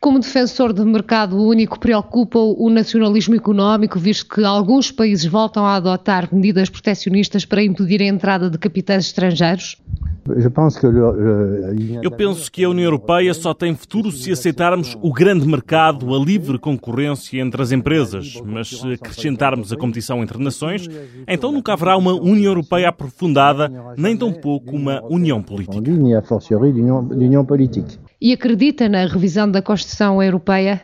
Como 0.00 0.18
defensor 0.18 0.72
de 0.72 0.84
mercado 0.84 1.36
único, 1.40 1.78
preocupa 1.78 2.38
o 2.38 2.68
nacionalismo 2.68 3.34
económico, 3.36 3.98
visto 3.98 4.28
que 4.28 4.44
alguns 4.44 4.90
países 4.90 5.26
voltam 5.26 5.64
a 5.64 5.76
adotar 5.76 6.28
medidas 6.32 6.68
proteccionistas 6.68 7.44
para 7.44 7.62
impedir 7.62 8.02
a 8.02 8.06
entrada 8.06 8.50
de 8.50 8.58
capitais 8.58 9.06
estrangeiros? 9.06 9.76
Eu 12.02 12.10
penso 12.10 12.50
que 12.50 12.64
a 12.64 12.68
União 12.68 12.84
Europeia 12.84 13.32
só 13.34 13.54
tem 13.54 13.74
futuro 13.74 14.10
se 14.10 14.32
aceitarmos 14.32 14.96
o 15.00 15.12
grande 15.12 15.46
mercado, 15.46 16.14
a 16.14 16.18
livre 16.18 16.58
concorrência 16.58 17.40
entre 17.40 17.62
as 17.62 17.72
empresas. 17.72 18.40
Mas 18.44 18.68
se 18.68 18.92
acrescentarmos 18.92 19.72
a 19.72 19.76
competição 19.76 20.22
entre 20.22 20.42
nações, 20.42 20.88
então 21.26 21.52
nunca 21.52 21.72
haverá 21.72 21.96
uma 21.96 22.12
União 22.12 22.50
Europeia 22.50 22.88
aprofundada, 22.88 23.70
nem 23.96 24.16
tampouco 24.16 24.74
uma 24.74 25.02
União 25.08 25.42
Política. 25.42 25.78
E 28.20 28.32
acredita 28.32 28.88
na 28.88 29.06
revisão 29.06 29.48
da 29.48 29.62
Constituição 29.62 30.20
Europeia? 30.20 30.82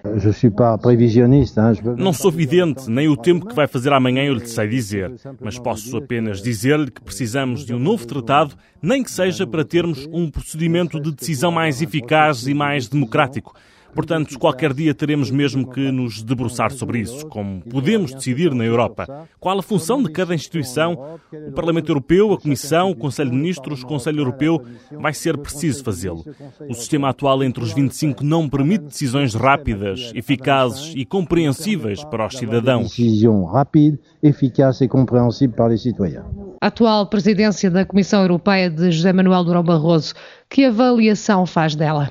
Não 1.99 2.12
sou 2.12 2.31
vidente, 2.31 2.88
nem 2.88 3.09
o 3.09 3.17
tempo 3.17 3.47
que 3.47 3.55
vai 3.57 3.67
fazer 3.67 3.93
amanhã 3.93 4.23
eu 4.23 4.35
lhe 4.35 4.47
sei 4.47 4.69
dizer, 4.69 5.12
mas 5.41 5.59
posso 5.59 5.97
apenas 5.97 6.41
dizer-lhe 6.41 6.93
que 6.93 7.03
precisamos 7.03 7.67
de 7.67 7.75
um 7.75 7.79
novo 7.81 8.07
tratado, 8.07 8.55
nem 8.81 9.03
que 9.03 9.11
seja 9.11 9.45
para 9.45 9.64
termos 9.64 10.07
um 10.12 10.31
procedimento 10.31 11.00
de 11.00 11.11
decisão 11.11 11.50
mais 11.50 11.83
eficaz 11.83 12.47
e 12.47 12.55
mais 12.55 12.87
democrático. 12.87 13.53
Portanto, 13.94 14.38
qualquer 14.38 14.72
dia 14.72 14.94
teremos 14.94 15.30
mesmo 15.30 15.70
que 15.70 15.92
nos 15.92 16.22
debruçar 16.22 16.72
sobre 16.72 17.00
isso, 17.00 17.26
como 17.26 17.60
podemos 17.62 18.12
decidir 18.12 18.54
na 18.54 18.64
Europa. 18.64 19.26
Qual 19.38 19.58
a 19.58 19.62
função 19.62 20.02
de 20.02 20.10
cada 20.10 20.34
instituição? 20.34 21.18
O 21.48 21.52
Parlamento 21.52 21.90
Europeu, 21.90 22.32
a 22.32 22.40
Comissão, 22.40 22.90
o 22.90 22.96
Conselho 22.96 23.30
de 23.30 23.36
Ministros, 23.36 23.82
o 23.82 23.86
Conselho 23.86 24.20
Europeu, 24.20 24.62
vai 24.92 25.12
ser 25.12 25.38
preciso 25.38 25.84
fazê-lo. 25.84 26.24
O 26.68 26.74
sistema 26.74 27.10
atual 27.10 27.42
entre 27.42 27.62
os 27.62 27.72
25 27.72 28.24
não 28.24 28.48
permite 28.48 28.84
decisões 28.84 29.34
rápidas, 29.34 30.10
eficazes 30.14 30.92
e 30.96 31.04
compreensíveis 31.04 32.04
para 32.04 32.26
os 32.26 32.36
cidadãos. 32.36 32.88
Decisão 32.88 33.44
rápida, 33.44 33.98
eficaz 34.22 34.80
e 34.80 34.88
compreensível 34.88 35.54
para 35.54 35.74
os 35.74 35.82
cidadãos. 35.82 36.34
A 36.60 36.68
atual 36.68 37.06
presidência 37.06 37.70
da 37.70 37.84
Comissão 37.84 38.22
Europeia 38.22 38.70
de 38.70 38.90
José 38.90 39.12
Manuel 39.12 39.44
Durão 39.44 39.62
Barroso, 39.62 40.14
que 40.48 40.64
avaliação 40.64 41.46
faz 41.46 41.74
dela? 41.74 42.10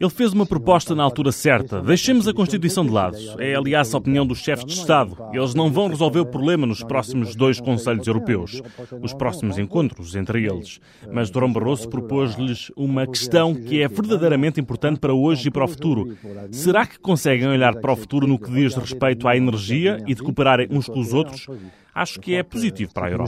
Ele 0.00 0.10
fez 0.10 0.32
uma 0.32 0.46
proposta 0.46 0.94
na 0.94 1.02
altura 1.02 1.30
certa. 1.30 1.82
Deixemos 1.82 2.26
a 2.26 2.32
Constituição 2.32 2.84
de 2.84 2.92
lado. 2.92 3.16
É, 3.38 3.54
aliás, 3.54 3.94
a 3.94 3.98
opinião 3.98 4.26
dos 4.26 4.38
chefes 4.38 4.64
de 4.64 4.72
Estado. 4.72 5.16
Eles 5.32 5.54
não 5.54 5.70
vão 5.70 5.88
resolver 5.88 6.20
o 6.20 6.26
problema 6.26 6.66
nos 6.66 6.82
próximos 6.82 7.34
dois 7.34 7.60
Conselhos 7.60 8.06
Europeus, 8.06 8.62
os 9.02 9.12
próximos 9.12 9.58
encontros 9.58 10.14
entre 10.14 10.46
eles. 10.46 10.80
Mas 11.12 11.30
Durão 11.30 11.52
Barroso 11.52 11.88
propôs-lhes 11.88 12.70
uma 12.76 13.06
questão 13.06 13.54
que 13.54 13.82
é 13.82 13.88
verdadeiramente 13.88 14.60
importante 14.60 14.98
para 14.98 15.12
hoje 15.12 15.48
e 15.48 15.50
para 15.50 15.64
o 15.64 15.68
futuro. 15.68 16.16
Será 16.50 16.86
que 16.86 16.98
conseguem 16.98 17.48
olhar 17.48 17.74
para 17.76 17.92
o 17.92 17.96
futuro 17.96 18.26
no 18.26 18.38
que 18.38 18.50
diz 18.50 18.74
respeito 18.74 19.28
à 19.28 19.36
energia 19.36 20.02
e 20.06 20.14
de 20.14 20.22
cooperarem 20.22 20.68
uns 20.70 20.86
com 20.86 21.00
os 21.00 21.12
outros? 21.12 21.46
Acho 21.94 22.20
que 22.20 22.34
é 22.34 22.42
positivo 22.42 22.92
para 22.92 23.08
a 23.08 23.10
Europa. 23.10 23.26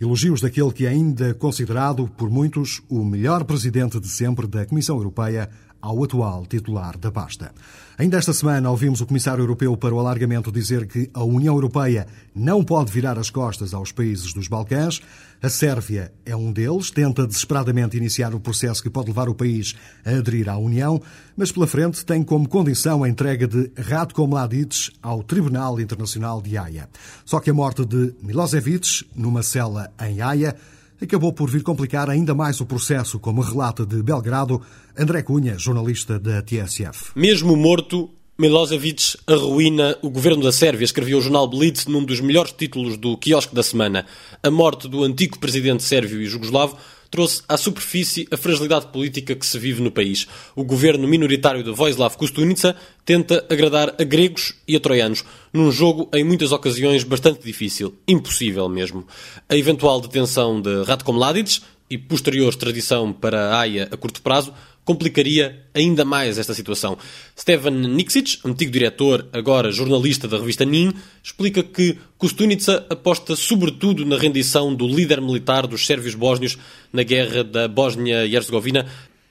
Elogios 0.00 0.40
daquele 0.40 0.70
que 0.70 0.86
é 0.86 0.90
ainda 0.90 1.34
considerado 1.34 2.06
por 2.16 2.30
muitos 2.30 2.80
o 2.88 3.04
melhor 3.04 3.42
presidente 3.42 3.98
de 3.98 4.06
sempre 4.08 4.46
da 4.46 4.64
Comissão 4.64 4.96
Europeia 4.96 5.50
ao 5.80 6.02
atual 6.02 6.46
titular 6.46 6.96
da 6.98 7.10
pasta. 7.10 7.52
Ainda 7.98 8.16
esta 8.16 8.32
semana 8.32 8.70
ouvimos 8.70 9.00
o 9.00 9.06
Comissário 9.06 9.42
Europeu 9.42 9.76
para 9.76 9.94
o 9.94 9.98
Alargamento 9.98 10.52
dizer 10.52 10.86
que 10.86 11.10
a 11.12 11.24
União 11.24 11.54
Europeia 11.54 12.06
não 12.34 12.62
pode 12.62 12.92
virar 12.92 13.18
as 13.18 13.28
costas 13.28 13.74
aos 13.74 13.90
países 13.90 14.32
dos 14.32 14.46
Balcãs. 14.46 15.00
A 15.42 15.48
Sérvia 15.48 16.12
é 16.24 16.36
um 16.36 16.52
deles, 16.52 16.90
tenta 16.92 17.26
desesperadamente 17.26 17.96
iniciar 17.96 18.34
o 18.34 18.40
processo 18.40 18.82
que 18.82 18.90
pode 18.90 19.08
levar 19.08 19.28
o 19.28 19.34
país 19.34 19.74
a 20.04 20.10
aderir 20.10 20.48
à 20.48 20.56
União, 20.56 21.00
mas 21.36 21.50
pela 21.50 21.66
frente 21.66 22.04
tem 22.04 22.22
como 22.22 22.48
condição 22.48 23.02
a 23.02 23.08
entrega 23.08 23.48
de 23.48 23.70
Ratko 23.76 24.26
Mladic 24.28 24.92
ao 25.02 25.22
Tribunal 25.22 25.80
Internacional 25.80 26.40
de 26.40 26.56
Haia. 26.56 26.88
Só 27.24 27.40
que 27.40 27.50
a 27.50 27.54
morte 27.54 27.84
de 27.84 28.14
Milosevic, 28.22 29.06
numa 29.14 29.42
cela 29.42 29.92
em 30.00 30.20
Haia, 30.20 30.54
acabou 31.00 31.32
por 31.32 31.50
vir 31.50 31.62
complicar 31.62 32.10
ainda 32.10 32.34
mais 32.34 32.60
o 32.60 32.66
processo, 32.66 33.18
como 33.18 33.40
relata 33.40 33.86
de 33.86 34.02
Belgrado 34.02 34.60
André 34.96 35.22
Cunha, 35.22 35.58
jornalista 35.58 36.18
da 36.18 36.42
TSF. 36.42 37.12
Mesmo 37.14 37.56
morto, 37.56 38.10
Milosevic 38.38 39.18
arruína 39.26 39.98
o 40.00 40.10
governo 40.10 40.44
da 40.44 40.52
Sérvia, 40.52 40.84
escreveu 40.84 41.18
o 41.18 41.20
jornal 41.20 41.48
Blitz 41.48 41.86
num 41.86 42.04
dos 42.04 42.20
melhores 42.20 42.52
títulos 42.52 42.96
do 42.96 43.16
quiosque 43.16 43.54
da 43.54 43.62
semana. 43.64 44.06
A 44.42 44.50
morte 44.50 44.86
do 44.86 45.02
antigo 45.02 45.38
presidente 45.38 45.82
sérvio 45.82 46.22
e 46.22 46.26
jugoslavo 46.26 46.76
trouxe 47.10 47.42
à 47.48 47.56
superfície 47.56 48.28
a 48.30 48.36
fragilidade 48.36 48.86
política 48.88 49.34
que 49.34 49.46
se 49.46 49.58
vive 49.58 49.80
no 49.80 49.90
país. 49.90 50.26
O 50.54 50.64
governo 50.64 51.08
minoritário 51.08 51.62
de 51.62 51.70
Vojislav 51.70 52.16
Kostunica 52.16 52.76
tenta 53.04 53.44
agradar 53.50 53.94
a 53.98 54.04
gregos 54.04 54.54
e 54.66 54.76
a 54.76 54.80
troianos, 54.80 55.24
num 55.52 55.70
jogo 55.70 56.08
em 56.12 56.22
muitas 56.22 56.52
ocasiões 56.52 57.04
bastante 57.04 57.42
difícil, 57.44 57.94
impossível 58.06 58.68
mesmo. 58.68 59.06
A 59.48 59.56
eventual 59.56 60.00
detenção 60.00 60.60
de 60.60 60.82
Ratko 60.84 61.12
Mladic 61.12 61.60
e 61.90 61.96
posterior 61.96 62.48
extradição 62.48 63.12
para 63.12 63.50
a 63.50 63.60
Haia 63.60 63.88
a 63.90 63.96
curto 63.96 64.22
prazo 64.22 64.52
complicaria 64.88 65.66
ainda 65.74 66.02
mais 66.02 66.38
esta 66.38 66.54
situação. 66.54 66.96
Stevan 67.38 67.88
Niksic, 67.88 68.38
antigo 68.42 68.72
diretor, 68.72 69.28
agora 69.34 69.70
jornalista 69.70 70.26
da 70.26 70.38
revista 70.38 70.64
NIN, 70.64 70.94
explica 71.22 71.62
que 71.62 71.98
Kostunica 72.16 72.86
aposta 72.88 73.36
sobretudo 73.36 74.06
na 74.06 74.16
rendição 74.16 74.74
do 74.74 74.88
líder 74.88 75.20
militar 75.20 75.66
dos 75.66 75.84
sérvios 75.84 76.14
bósnios 76.14 76.56
na 76.90 77.02
guerra 77.02 77.44
da 77.44 77.68
Bósnia 77.68 78.24
e 78.24 78.34
Herzegovina, 78.34 78.86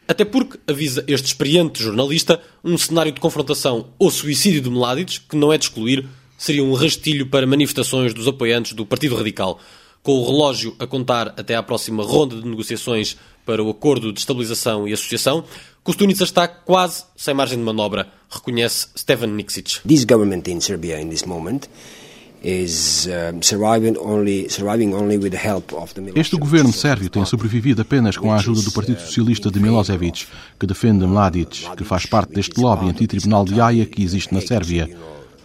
até 0.08 0.24
porque, 0.24 0.60
avisa 0.68 1.04
este 1.08 1.26
experiente 1.26 1.82
jornalista, 1.82 2.40
um 2.64 2.78
cenário 2.78 3.12
de 3.12 3.20
confrontação 3.20 3.88
ou 3.98 4.12
suicídio 4.12 4.62
de 4.62 4.70
Mladic, 4.70 5.22
que 5.22 5.36
não 5.36 5.52
é 5.52 5.58
de 5.58 5.66
excluir, 5.66 6.06
seria 6.38 6.64
um 6.64 6.74
rastilho 6.74 7.26
para 7.26 7.48
manifestações 7.48 8.14
dos 8.14 8.28
apoiantes 8.28 8.74
do 8.74 8.86
Partido 8.86 9.16
Radical 9.16 9.60
com 10.08 10.22
o 10.22 10.26
relógio 10.26 10.74
a 10.80 10.88
contar 10.88 11.34
até 11.36 11.54
à 11.54 11.62
próxima 11.62 12.02
ronda 12.02 12.38
de 12.38 12.48
negociações 12.48 13.18
para 13.46 13.62
o 13.62 13.70
acordo 13.70 14.14
de 14.14 14.22
estabilização 14.22 14.88
e 14.88 14.94
associação, 14.94 15.44
Kostunica 15.84 16.24
está 16.24 16.48
quase 16.48 17.04
sem 17.14 17.34
margem 17.34 17.58
de 17.58 17.66
manobra, 17.66 18.08
reconhece 18.30 18.88
Stevan 18.98 19.28
Niksic. 19.28 19.82
This 19.86 20.06
government 20.06 20.44
in 20.48 20.62
Serbia 20.62 21.02
in 21.02 21.10
this 21.10 21.26
moment 21.26 21.68
este 26.16 26.38
governo 26.38 26.72
sérvio 26.72 27.10
tem 27.10 27.26
sobrevivido 27.26 27.82
apenas 27.82 28.16
com 28.16 28.32
a 28.32 28.36
ajuda 28.36 28.62
do 28.62 28.72
Partido 28.72 29.02
Socialista 29.02 29.52
de 29.52 29.60
Milosevic, 29.60 30.28
que 30.58 30.68
defende 30.68 31.06
Mladic, 31.06 31.66
que 31.76 31.84
faz 31.84 32.06
parte 32.06 32.32
deste 32.32 32.62
lobby 32.62 32.88
antitribunal 32.88 33.44
de 33.44 33.60
Haia 33.60 33.86
que 33.86 34.04
existe 34.04 34.34
na 34.34 34.40
Sérvia. 34.40 34.88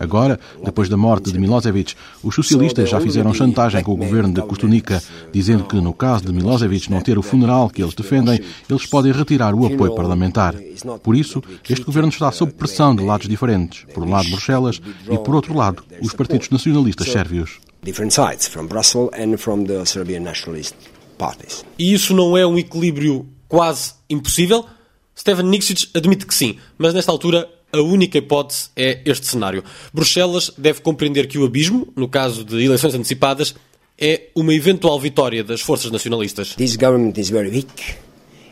Agora, 0.03 0.39
depois 0.65 0.89
da 0.89 0.97
morte 0.97 1.31
de 1.31 1.39
Milosevic, 1.39 1.95
os 2.25 2.35
socialistas 2.35 2.91
já 2.91 3.01
fizeram 3.01 3.33
chantagem 3.33 3.85
com 3.85 3.93
o 3.93 3.97
governo 3.97 4.35
de 4.35 4.43
Kostunica, 4.43 5.01
dizendo 5.33 5.63
que, 5.63 5.77
no 5.77 5.95
caso 5.95 6.25
de 6.25 6.33
Milosevic 6.33 6.91
não 6.91 7.01
ter 7.01 7.17
o 7.19 7.23
funeral 7.23 7.71
que 7.71 7.81
eles 7.81 7.95
defendem, 7.95 8.41
eles 8.69 8.85
podem 8.85 9.13
retirar 9.13 9.55
o 9.55 9.65
apoio 9.65 9.95
parlamentar. 9.95 10.57
Por 11.05 11.15
isso, 11.15 11.41
este 11.69 11.85
governo 11.85 12.09
está 12.09 12.33
sob 12.33 12.51
pressão 12.53 12.97
de 12.97 13.05
lados 13.05 13.29
diferentes. 13.29 13.85
Por 13.95 14.03
um 14.03 14.11
lado, 14.11 14.29
Bruxelas 14.29 14.81
e, 15.09 15.17
por 15.19 15.37
outro 15.37 15.55
lado, 15.55 15.85
os 16.01 16.13
partidos 16.13 16.51
nacionalistas 16.51 17.09
sérvios. 17.09 17.61
E 21.79 21.93
isso 21.93 22.13
não 22.13 22.37
é 22.37 22.45
um 22.45 22.59
equilíbrio 22.59 23.25
quase 23.49 23.93
impossível? 24.11 24.65
Steven 25.17 25.47
Niksic 25.47 25.89
admite 25.95 26.27
que 26.27 26.35
sim, 26.35 26.59
mas 26.77 26.93
nesta 26.93 27.13
altura 27.13 27.49
a 27.73 27.81
única 27.81 28.19
hipótese 28.19 28.71
é 28.77 29.01
este 29.07 29.27
cenário. 29.27 29.65
Bruxelas 29.93 30.53
deve 30.59 30.81
compreender 30.83 31.27
que 31.27 31.39
o 31.39 31.45
abismo, 31.45 31.89
no 31.97 32.07
caso 32.07 32.45
de 32.45 32.63
eleições 32.63 32.95
antecipadas, 32.95 33.55
é 33.99 34.29
uma 34.35 34.53
eventual 34.55 35.01
vitória 35.01 35.43
das 35.43 35.63
forças 35.63 35.91
nacionalistas. 35.91 36.55
This 36.55 36.77
government 36.77 37.19
is 37.19 37.31
very 37.31 37.49
weak 37.49 37.97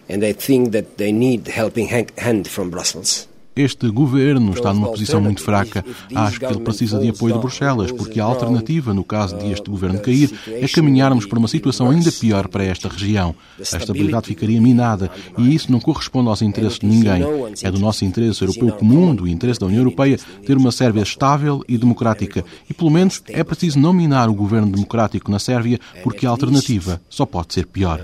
and 0.08 0.24
I 0.26 0.32
think 0.32 0.70
that 0.70 0.96
they 0.96 1.12
need 1.12 1.48
helping 1.48 1.88
hand 1.88 2.48
from 2.48 2.70
Brussels. 2.70 3.29
Este 3.54 3.88
governo 3.90 4.52
está 4.52 4.72
numa 4.72 4.88
posição 4.90 5.20
muito 5.20 5.42
fraca. 5.42 5.84
Acho 6.14 6.38
que 6.38 6.46
ele 6.46 6.60
precisa 6.60 6.98
de 6.98 7.08
apoio 7.08 7.34
de 7.34 7.40
Bruxelas, 7.40 7.90
porque 7.90 8.20
a 8.20 8.24
alternativa, 8.24 8.94
no 8.94 9.02
caso 9.02 9.36
de 9.36 9.50
este 9.50 9.68
governo 9.68 10.00
cair, 10.00 10.30
é 10.46 10.68
caminharmos 10.68 11.26
para 11.26 11.38
uma 11.38 11.48
situação 11.48 11.90
ainda 11.90 12.12
pior 12.12 12.46
para 12.48 12.64
esta 12.64 12.88
região. 12.88 13.34
A 13.58 13.76
estabilidade 13.76 14.28
ficaria 14.28 14.60
minada 14.60 15.10
e 15.36 15.54
isso 15.54 15.70
não 15.70 15.80
corresponde 15.80 16.28
aos 16.28 16.42
interesses 16.42 16.78
de 16.78 16.86
ninguém. 16.86 17.22
É 17.62 17.70
do 17.70 17.80
nosso 17.80 18.04
interesse 18.04 18.42
europeu 18.42 18.70
comum, 18.72 19.14
do 19.14 19.26
interesse 19.26 19.58
da 19.58 19.66
União 19.66 19.80
Europeia, 19.80 20.18
ter 20.46 20.56
uma 20.56 20.70
Sérvia 20.70 21.02
estável 21.02 21.62
e 21.68 21.76
democrática. 21.76 22.44
E 22.68 22.74
pelo 22.74 22.90
menos 22.90 23.20
é 23.26 23.42
preciso 23.42 23.80
não 23.80 23.92
minar 23.92 24.28
o 24.28 24.34
governo 24.34 24.70
democrático 24.70 25.30
na 25.30 25.40
Sérvia, 25.40 25.78
porque 26.04 26.24
a 26.24 26.30
alternativa 26.30 27.00
só 27.08 27.26
pode 27.26 27.52
ser 27.52 27.66
pior. 27.66 28.00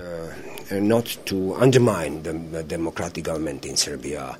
Uh, 0.69 0.81
not 0.81 1.17
to 1.19 1.55
undermine 1.63 2.19
the 2.21 2.61
democratic 2.63 3.23
government 3.23 3.65
in 3.65 3.77
Serbia 3.77 4.37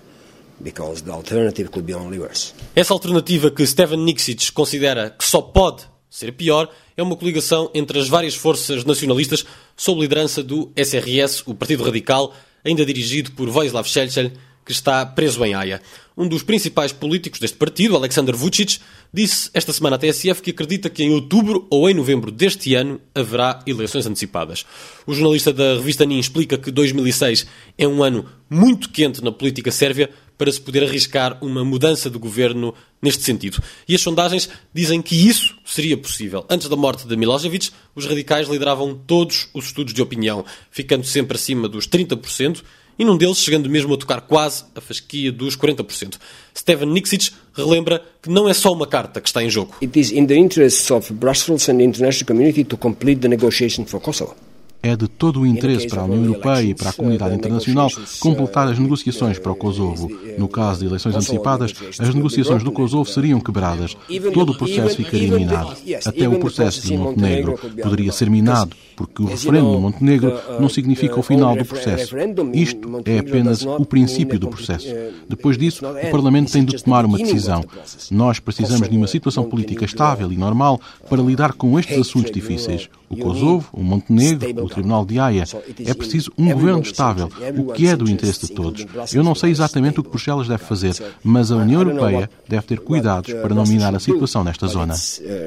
because 0.60 1.04
the 1.04 1.12
alternative 1.12 1.70
could 1.70 1.86
be 1.86 1.94
only 1.94 2.20
worse. 2.20 2.54
Essa 2.76 2.94
alternativa 2.94 3.52
que 3.52 3.66
Steven 3.66 3.98
Niksic 3.98 4.52
considera 4.52 5.10
que 5.10 5.24
só 5.24 5.42
pode 5.42 5.84
ser 6.10 6.32
pior 6.32 6.70
é 6.96 7.04
uma 7.04 7.16
coligação 7.16 7.70
entre 7.74 8.00
as 8.00 8.08
várias 8.08 8.36
forças 8.36 8.84
nacionalistas 8.84 9.46
sob 9.76 10.02
liderança 10.02 10.42
do 10.42 10.72
SRS, 10.76 11.44
o 11.46 11.54
Partido 11.54 11.84
Radical, 11.84 12.34
ainda 12.66 12.86
dirigido 12.86 13.32
por 13.32 13.50
Vojislav 13.50 13.88
Šešelj, 13.88 14.34
que 14.66 14.74
está 14.74 15.06
preso 15.06 15.44
em 15.46 15.54
Haia. 15.54 15.82
Um 16.18 16.28
dos 16.28 16.44
principais 16.44 16.92
políticos 16.92 17.40
deste 17.40 17.56
partido, 17.56 17.96
Alexander 17.96 18.36
Vucic, 18.36 18.80
disse 19.14 19.50
esta 19.54 19.72
semana 19.72 19.96
à 19.96 20.00
TSF 20.00 20.42
que 20.42 20.52
acredita 20.52 20.90
que 20.90 21.04
em 21.04 21.12
outubro 21.12 21.66
ou 21.70 21.90
em 21.90 21.94
novembro 21.94 22.32
deste 22.32 22.76
ano 22.76 23.00
haverá 23.16 23.64
eleições 23.66 24.06
antecipadas. 24.06 24.66
O 25.06 25.14
jornalista 25.14 25.54
da 25.54 25.76
revista 25.76 26.06
NIN 26.06 26.20
explica 26.20 26.58
que 26.58 26.70
2006 26.70 27.48
é 27.78 27.88
um 27.88 28.04
ano 28.04 28.26
muito 28.50 28.90
quente 28.90 29.24
na 29.24 29.32
política 29.32 29.72
sérvia 29.72 30.10
para 30.38 30.52
se 30.52 30.62
poder 30.62 30.84
arriscar 30.84 31.38
uma 31.42 31.64
mudança 31.64 32.10
de 32.10 32.18
governo 32.18 32.74
neste 33.02 33.24
sentido. 33.24 33.62
E 33.88 33.96
as 33.96 34.02
sondagens 34.02 34.50
dizem 34.74 35.02
que 35.02 35.16
isso 35.28 35.56
seria 35.66 35.98
possível. 35.98 36.46
Antes 36.50 36.70
da 36.70 36.76
morte 36.76 37.08
de 37.08 37.16
Milosevic, 37.16 37.72
os 37.96 38.06
radicais 38.06 38.48
lideravam 38.48 38.96
todos 38.96 39.50
os 39.54 39.66
estudos 39.66 39.94
de 39.94 40.02
opinião, 40.02 40.46
ficando 40.70 41.06
sempre 41.06 41.38
acima 41.38 41.68
dos 41.68 41.88
30%, 41.88 42.64
e 43.00 43.06
num 43.06 43.18
deles 43.18 43.38
chegando 43.38 43.70
mesmo 43.70 43.94
a 43.94 43.98
tocar 43.98 44.22
quase 44.22 44.64
a 44.76 44.82
fasquia 44.82 45.32
dos 45.32 45.56
40%. 45.56 46.16
Steven 46.56 46.90
Niksic 46.90 47.32
relembra 47.54 48.04
que 48.22 48.30
não 48.30 48.50
é 48.50 48.54
só 48.54 48.74
uma 48.74 48.88
carta 48.88 49.22
que 49.22 49.30
está 49.30 49.44
em 49.44 49.50
jogo. 49.50 49.76
It 49.82 50.00
is 50.00 50.12
in 50.12 50.26
the 50.26 50.36
interests 50.36 50.90
of 50.90 51.14
Brussels 51.14 51.70
and 51.70 51.78
the 51.78 51.84
international 51.84 52.26
community 52.26 52.64
to 52.64 52.78
complete 52.78 53.22
the 53.22 53.28
negotiation 53.28 53.86
for 53.86 54.00
Kosovo. 54.02 54.47
É 54.88 54.96
de 54.96 55.10
todo 55.10 55.42
o 55.42 55.46
interesse 55.46 55.86
para 55.86 56.02
a 56.02 56.06
União 56.06 56.24
Europeia 56.24 56.62
e 56.62 56.74
para 56.74 56.92
a 56.92 56.94
comunidade 56.94 57.36
internacional 57.36 57.90
completar 58.22 58.70
as 58.70 58.80
negociações 58.80 59.38
para 59.38 59.52
o 59.52 59.56
Kosovo. 59.56 60.10
No 60.38 60.48
caso 60.48 60.80
de 60.80 60.86
eleições 60.86 61.14
antecipadas, 61.14 61.74
as 62.00 62.16
negociações 62.16 62.64
do 62.64 62.72
Kosovo 62.72 63.10
seriam 63.10 63.42
quebradas. 63.42 63.98
Todo 64.34 64.54
o 64.54 64.58
processo 64.58 64.96
ficaria 64.96 65.30
minado. 65.30 65.76
Até 66.06 66.30
o 66.30 66.40
processo 66.40 66.88
de 66.88 66.96
Montenegro 66.96 67.60
poderia 67.84 68.14
ser 68.14 68.30
minado, 68.30 68.78
porque 68.96 69.22
o 69.22 69.26
referendo 69.26 69.74
no 69.74 69.82
Montenegro 69.82 70.40
não 70.58 70.70
significa 70.70 71.20
o 71.20 71.24
final 71.24 71.54
do 71.54 71.66
processo. 71.66 72.16
Isto 72.54 73.02
é 73.04 73.20
apenas 73.20 73.64
o 73.66 73.84
princípio 73.84 74.40
do 74.40 74.48
processo. 74.48 74.88
Depois 75.28 75.58
disso, 75.58 75.86
o 75.86 76.12
Parlamento 76.12 76.50
tem 76.50 76.64
de 76.64 76.82
tomar 76.82 77.04
uma 77.04 77.18
decisão. 77.18 77.62
Nós 78.10 78.40
precisamos 78.40 78.88
de 78.88 78.96
uma 78.96 79.08
situação 79.08 79.44
política 79.44 79.84
estável 79.84 80.32
e 80.32 80.38
normal 80.38 80.80
para 81.10 81.22
lidar 81.22 81.52
com 81.52 81.78
estes 81.78 82.00
assuntos 82.00 82.32
difíceis. 82.32 82.90
O 83.10 83.16
Kosovo, 83.16 83.70
o 83.72 83.82
Montenegro, 83.82 84.66
o 84.66 84.70
Tribunal 84.70 85.06
de 85.06 85.18
Haia. 85.18 85.46
É 85.86 85.94
preciso 85.94 86.32
um 86.38 86.52
governo 86.52 86.82
estável, 86.82 87.30
o 87.58 87.72
que 87.72 87.88
é 87.88 87.96
do 87.96 88.10
interesse 88.10 88.48
de 88.48 88.54
todos. 88.54 88.86
Eu 89.14 89.24
não 89.24 89.34
sei 89.34 89.52
exatamente 89.52 90.00
o 90.00 90.04
que 90.04 90.10
Bruxelas 90.10 90.48
deve 90.48 90.64
fazer, 90.64 90.96
mas 91.24 91.52
a 91.52 91.56
União 91.56 91.82
Europeia 91.82 92.30
deve 92.48 92.64
ter 92.64 92.80
cuidados 92.80 93.34
para 93.34 93.56
não 93.56 93.64
minar 93.64 93.96
a 93.96 94.00
situação 94.00 94.44
nesta 94.44 94.68
zona. 94.68 94.96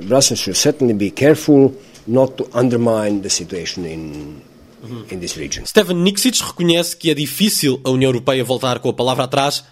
Brussels 0.04 0.40
should 0.40 0.58
certainly 0.58 0.94
be 0.94 1.10
careful 1.10 1.74
not 2.06 2.34
to 2.34 2.48
undermine 2.54 3.20
the 3.20 3.28
situation 3.28 3.84
in 3.84 4.36
Steven 5.66 5.96
Niksic 5.96 6.42
reconhece 6.42 6.96
que 6.96 7.10
é 7.10 7.14
difícil 7.14 7.80
a 7.84 7.90
União 7.90 8.08
Europeia 8.08 8.42
voltar 8.42 8.78
com 8.78 8.88
a 8.88 8.92
palavra 8.92 9.24
atrás 9.24 9.62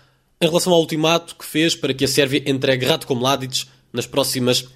em 0.40 0.46
relação 0.46 0.72
ao 0.72 0.80
ultimato 0.80 1.34
que 1.34 1.46
fez 1.46 1.74
para 1.74 1.94
que 1.94 2.04
a 2.04 2.08
Sérvia 2.08 2.42
entregue 2.46 2.84
Ratko 2.84 3.14
Mladic 3.14 3.66
nas 3.92 4.06
próximas 4.06 4.68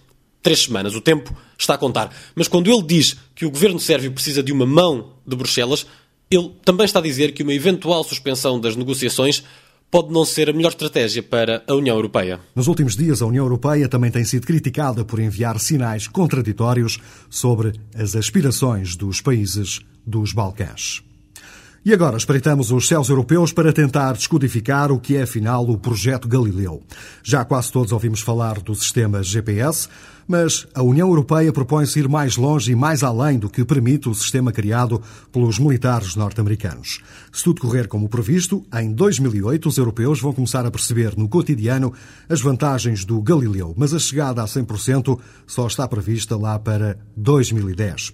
três 0.42 0.64
semanas. 0.64 0.94
O 0.94 1.00
tempo 1.00 1.34
está 1.56 1.75
a 1.75 1.78
contar. 1.78 2.14
Mas 2.34 2.49
quando 2.49 2.70
ele 2.70 2.82
diz 2.82 3.16
que 3.34 3.46
o 3.46 3.50
governo 3.50 3.78
sérvio 3.78 4.12
precisa 4.12 4.42
de 4.42 4.52
uma 4.52 4.66
mão 4.66 5.14
de 5.26 5.37
Bruxelas, 5.37 5.87
ele 6.30 6.50
também 6.64 6.84
está 6.84 6.99
a 6.99 7.02
dizer 7.02 7.32
que 7.32 7.42
uma 7.42 7.54
eventual 7.54 8.02
suspensão 8.04 8.61
das 8.61 8.75
negociações 8.76 9.44
pode 9.90 10.11
não 10.11 10.25
ser 10.25 10.49
a 10.49 10.52
melhor 10.54 10.70
estratégia 10.70 11.22
para 11.22 11.62
a 11.68 11.75
União 11.75 11.94
Europeia. 11.94 12.40
Nos 12.56 12.66
últimos 12.66 12.96
dias, 12.96 13.20
a 13.20 13.26
União 13.26 13.44
Europeia 13.44 13.87
também 13.88 14.11
tem 14.11 14.25
sido 14.25 14.46
criticada 14.46 15.04
por 15.04 15.20
enviar 15.20 15.61
sinais 15.61 16.08
contraditórios 16.08 16.99
sobre 17.28 17.75
as 17.94 18.16
aspirações 18.16 18.96
dos 18.96 19.20
países 19.20 19.80
dos 20.06 20.32
Balcãs. 20.32 21.02
E 21.84 21.92
agora 21.92 22.16
espreitamos 22.16 22.70
os 22.70 22.87
céus 22.87 23.08
europeus 23.08 23.52
para 23.52 23.72
tentar 23.72 24.12
descodificar 24.12 24.92
o 24.92 25.00
que 25.00 25.16
é 25.16 25.22
afinal 25.22 25.68
o 25.68 25.76
projeto 25.76 26.28
Galileu. 26.28 26.80
Já 27.25 27.44
quase 27.44 27.72
todos 27.72 27.92
ouvimos 27.92 28.20
falar 28.20 28.61
do 28.61 28.72
sistema 28.72 29.20
GPS, 29.20 29.88
mas 30.26 30.67
a 30.75 30.83
União 30.83 31.09
Europeia 31.09 31.52
propõe-se 31.52 31.99
ir 31.99 32.09
mais 32.09 32.37
longe 32.37 32.73
e 32.73 32.75
mais 32.75 33.02
além 33.02 33.38
do 33.38 33.49
que 33.49 33.64
permite 33.64 34.09
o 34.09 34.14
sistema 34.14 34.52
criado 34.52 35.00
pelos 35.31 35.59
militares 35.59 36.17
norte-americanos. 36.17 37.00
Se 37.33 37.45
tudo 37.45 37.61
correr 37.61 37.88
como 37.88 38.09
previsto, 38.09 38.64
em 38.75 38.93
2008 38.93 39.69
os 39.69 39.79
europeus 39.79 40.21
vão 40.21 40.33
começar 40.33 40.64
a 40.67 40.71
perceber 40.71 41.17
no 41.17 41.29
cotidiano 41.29 41.93
as 42.29 42.41
vantagens 42.41 43.05
do 43.05 43.21
Galileu, 43.23 43.75
mas 43.76 43.95
a 43.95 43.99
chegada 43.99 44.43
a 44.43 44.47
100% 44.47 45.19
só 45.47 45.67
está 45.67 45.87
prevista 45.88 46.37
lá 46.37 46.59
para 46.59 46.99
2010. 47.17 48.12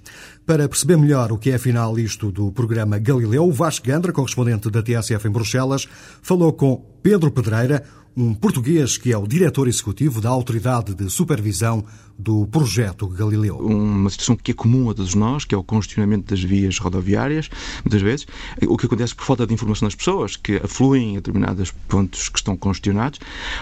Para 0.48 0.68
perceber 0.68 0.96
melhor 0.96 1.30
o 1.30 1.36
que 1.36 1.50
é 1.50 1.56
afinal 1.56 1.98
isto 1.98 2.32
do 2.32 2.50
programa 2.50 2.98
Galileu, 2.98 3.52
Vasco 3.52 3.86
Gandra, 3.86 4.12
correspondente 4.12 4.70
da 4.70 4.82
TSF 4.82 5.28
em 5.28 5.30
Bruxelas, 5.30 5.86
falou 6.22 6.52
com 6.54 6.82
Pedro 7.02 7.30
Pedreira, 7.30 7.84
um 8.16 8.34
português 8.34 8.96
que 8.96 9.12
é 9.12 9.18
o 9.18 9.26
diretor 9.26 9.68
executivo 9.68 10.20
da 10.20 10.28
Autoridade 10.28 10.94
de 10.94 11.08
Supervisão 11.10 11.84
do 12.18 12.48
projeto 12.48 13.06
Galileu. 13.06 13.58
Uma 13.58 14.10
situação 14.10 14.34
que 14.34 14.50
é 14.50 14.54
comum 14.54 14.90
a 14.90 14.94
todos 14.94 15.14
nós, 15.14 15.44
que 15.44 15.54
é 15.54 15.58
o 15.58 15.62
congestionamento 15.62 16.34
das 16.34 16.42
vias 16.42 16.76
rodoviárias, 16.78 17.48
muitas 17.84 18.02
vezes, 18.02 18.26
o 18.66 18.76
que 18.76 18.86
acontece 18.86 19.14
por 19.14 19.24
falta 19.24 19.46
de 19.46 19.54
informação 19.54 19.86
das 19.86 19.94
pessoas, 19.94 20.36
que 20.36 20.56
afluem 20.56 21.12
a 21.12 21.20
determinados 21.20 21.70
pontos 21.86 22.28
que 22.28 22.38
estão 22.38 22.56
congestionados, 22.56 23.20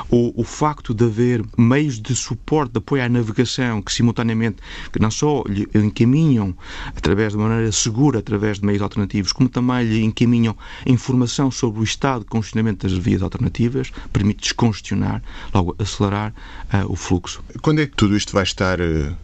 ou 0.08 0.32
o 0.34 0.42
facto 0.42 0.94
de 0.94 1.04
haver 1.04 1.44
meios 1.58 2.00
de 2.00 2.16
suporte, 2.16 2.72
de 2.72 2.78
apoio 2.78 3.04
à 3.04 3.08
navegação, 3.10 3.82
que 3.82 3.92
simultaneamente, 3.92 4.56
que 4.90 4.98
não 4.98 5.10
só 5.10 5.44
lhe 5.46 5.68
encaminham 5.74 6.56
através 6.96 7.32
de 7.32 7.38
maneira 7.38 7.70
segura, 7.72 8.20
através 8.20 8.58
de 8.58 8.64
meios 8.64 8.80
alternativos, 8.80 9.32
como 9.32 9.50
também 9.50 9.84
lhe 9.84 10.02
encaminham 10.02 10.56
informação 10.86 11.50
sobre 11.50 11.80
o 11.80 11.84
estado 11.84 12.20
de 12.20 12.26
congestionamento 12.30 12.86
das 12.88 12.96
vias 12.96 13.20
alternativas, 13.20 13.92
permite 14.14 14.35
descongestionar, 14.36 15.22
logo 15.52 15.74
acelerar 15.78 16.32
uh, 16.72 16.90
o 16.90 16.96
fluxo. 16.96 17.42
Quando 17.62 17.80
é 17.80 17.86
que 17.86 17.96
tudo 17.96 18.16
isto 18.16 18.32
vai 18.32 18.42
estar 18.42 18.80
uh, 18.80 19.16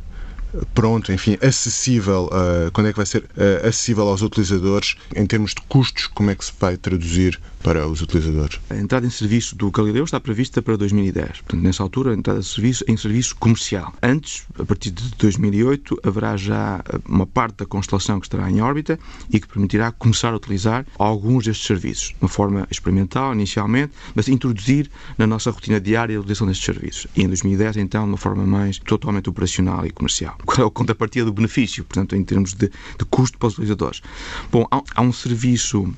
pronto, 0.75 1.13
enfim, 1.13 1.39
acessível, 1.41 2.29
uh, 2.33 2.71
quando 2.73 2.89
é 2.89 2.93
que 2.93 2.97
vai 2.97 3.07
ser 3.07 3.25
acessível 3.67 4.09
aos 4.09 4.23
utilizadores 4.23 4.97
em 5.15 5.27
termos 5.27 5.55
de 5.55 5.61
custos, 5.63 6.07
como 6.07 6.31
é 6.31 6.35
que 6.35 6.45
se 6.45 6.53
vai 6.59 6.77
traduzir 6.77 7.41
para 7.63 7.87
os 7.87 8.03
utilizadores? 8.03 8.61
A 8.69 8.77
entrada 8.77 9.07
em 9.07 9.11
serviço 9.11 9.57
do 9.57 9.71
Galileu 9.71 10.05
está 10.05 10.21
prevista 10.21 10.61
para 10.61 10.77
2010. 10.77 11.43
Portanto, 11.43 11.63
nessa 11.63 11.83
altura, 11.83 12.13
a 12.13 12.15
entrada 12.15 12.41
em 12.41 12.43
serviço 12.43 12.85
em 12.89 12.97
serviço 12.97 13.37
comercial. 13.37 13.93
Antes, 14.03 14.45
a 14.59 14.65
partir 14.65 14.91
de 14.91 15.11
2008, 15.17 16.01
haverá 16.03 16.37
já 16.37 16.83
uma 17.07 17.27
parte 17.27 17.59
da 17.59 17.67
constelação 17.67 18.21
que 18.21 18.27
estará 18.27 18.51
em 18.51 18.61
órbita 18.61 18.99
e 19.31 19.41
que 19.41 19.47
permitirá 19.47 19.91
começar 19.93 20.33
a 20.33 20.37
utilizar 20.37 20.87
alguns 20.99 21.45
destes 21.45 21.67
serviços, 21.67 22.09
de 22.09 22.17
uma 22.21 22.29
forma 22.29 22.67
experimental, 22.71 23.33
inicialmente, 23.33 23.93
mas 24.15 24.29
introduzir 24.29 24.91
na 25.17 25.27
nossa 25.27 25.51
rotina 25.51 25.81
diária 25.81 26.17
a 26.17 26.21
utilização 26.21 26.47
destes 26.47 26.65
serviços. 26.65 27.07
E 27.17 27.23
em 27.23 27.27
2010, 27.27 27.77
então, 27.79 28.05
de 28.05 28.11
uma 28.11 28.19
forma 28.19 28.47
mais 28.47 28.79
totalmente 28.79 29.29
operacional 29.29 29.87
e 29.87 29.91
comercial. 29.91 30.37
Qual 30.45 30.67
é 30.67 30.69
a 30.69 30.71
contrapartida 30.71 31.25
do 31.25 31.33
benefício, 31.33 31.85
portanto, 31.85 32.17
em 32.17 32.25
termos 32.25 32.53
de, 32.53 32.69
de 32.69 33.05
custo 33.11 33.39
para 33.39 33.49
os 33.49 33.55
utilizadores? 33.55 34.03
Bom, 34.51 34.67
há, 34.71 34.83
há 34.95 35.03
um 35.03 35.13
serviço 35.13 35.95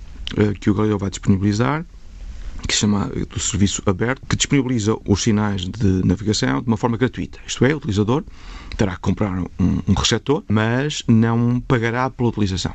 que 0.60 0.70
o 0.70 0.74
Galileu 0.74 0.98
vai 0.98 1.10
disponibilizar, 1.10 1.84
que 2.66 2.74
se 2.74 2.80
chama 2.80 3.06
do 3.06 3.38
serviço 3.38 3.82
aberto, 3.86 4.22
que 4.26 4.36
disponibiliza 4.36 4.96
os 5.06 5.22
sinais 5.22 5.62
de 5.62 6.06
navegação 6.06 6.62
de 6.62 6.66
uma 6.66 6.76
forma 6.76 6.96
gratuita. 6.96 7.38
Isto 7.46 7.64
é, 7.64 7.74
o 7.74 7.76
utilizador 7.76 8.24
terá 8.76 8.94
que 8.94 9.00
comprar 9.00 9.38
um, 9.38 9.48
um 9.86 9.92
receptor, 9.94 10.42
mas 10.48 11.02
não 11.06 11.60
pagará 11.60 12.08
pela 12.10 12.30
utilização. 12.30 12.72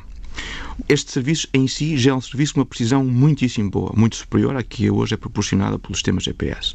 Este 0.88 1.12
serviço 1.12 1.48
em 1.52 1.68
si 1.68 1.96
já 1.96 2.10
é 2.10 2.14
um 2.14 2.20
serviço 2.20 2.54
com 2.54 2.60
uma 2.60 2.66
precisão 2.66 3.04
muitíssimo 3.04 3.70
boa, 3.70 3.92
muito 3.96 4.16
superior 4.16 4.56
à 4.56 4.62
que 4.62 4.90
hoje 4.90 5.14
é 5.14 5.16
proporcionada 5.16 5.78
pelo 5.78 5.94
sistema 5.94 6.20
GPS. 6.20 6.74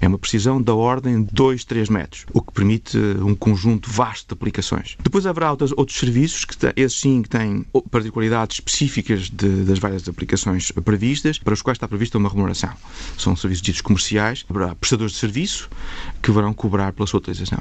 É 0.00 0.08
uma 0.08 0.18
precisão 0.18 0.60
da 0.60 0.74
ordem 0.74 1.22
de 1.22 1.32
2, 1.32 1.64
3 1.64 1.88
metros, 1.88 2.26
o 2.32 2.42
que 2.42 2.52
permite 2.52 2.98
um 2.98 3.34
conjunto 3.34 3.90
vasto 3.90 4.28
de 4.28 4.34
aplicações. 4.34 4.96
Depois 5.02 5.26
haverá 5.26 5.50
outros, 5.50 5.72
outros 5.76 5.98
serviços, 5.98 6.44
que 6.44 6.54
esses 6.76 7.00
sim 7.00 7.22
que 7.22 7.28
têm 7.28 7.64
particularidades 7.90 8.56
específicas 8.56 9.30
de, 9.30 9.64
das 9.64 9.78
várias 9.78 10.08
aplicações 10.08 10.70
previstas, 10.70 11.38
para 11.38 11.54
os 11.54 11.62
quais 11.62 11.76
está 11.76 11.88
prevista 11.88 12.18
uma 12.18 12.28
remuneração. 12.28 12.72
São 13.16 13.34
serviços 13.36 13.62
ditos 13.62 13.80
comerciais, 13.80 14.44
haverá 14.48 14.74
prestadores 14.74 15.12
de 15.14 15.18
serviço 15.18 15.68
que 16.22 16.30
verão 16.30 16.52
cobrar 16.52 16.92
pela 16.92 17.06
sua 17.06 17.18
utilização. 17.18 17.60